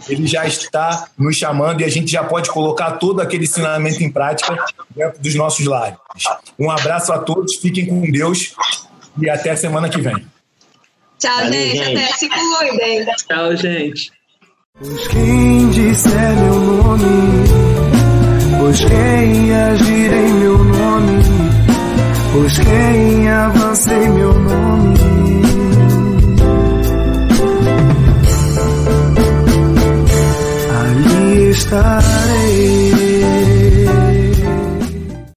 ele 0.08 0.28
já 0.28 0.46
está 0.46 1.08
nos 1.18 1.36
chamando 1.36 1.82
e 1.82 1.84
a 1.84 1.90
gente 1.90 2.12
já 2.12 2.24
pode 2.24 2.50
colocar 2.50 2.92
todo 2.92 3.22
aquele 3.22 3.46
ensinamento 3.46 4.04
em 4.04 4.12
prática 4.12 4.56
dentro 4.96 5.20
dos 5.20 5.34
nossos 5.34 5.66
lares. 5.66 5.98
Um 6.60 6.70
abraço 6.70 7.12
a 7.12 7.20
todos, 7.20 7.56
fiquem 7.56 7.88
com 7.88 8.02
Deus 8.02 8.54
e 9.20 9.30
até 9.30 9.56
semana 9.56 9.90
que 9.90 10.00
vem. 10.00 10.26
Tchau, 11.18 11.46
gente. 11.46 11.78
gente. 11.78 11.98
Até 11.98 12.14
se 12.14 12.30
cuidem. 12.30 13.06
Tchau, 13.28 13.56
gente. 13.56 14.12
Pois 14.80 15.08
quem 15.08 15.70
disser 15.72 16.36
meu 16.36 16.60
nome, 16.60 17.48
pois 18.60 18.80
quem 18.80 19.56
agir 19.56 20.14
em 20.14 20.34
meu 20.34 20.64
nome 20.64 21.27
Pois 22.38 22.60
quem 22.60 23.30
avança 23.32 23.94
em 23.96 24.10
meu 24.12 24.32
nome. 24.32 25.00
Ali 30.80 31.50
estarei. 31.50 32.87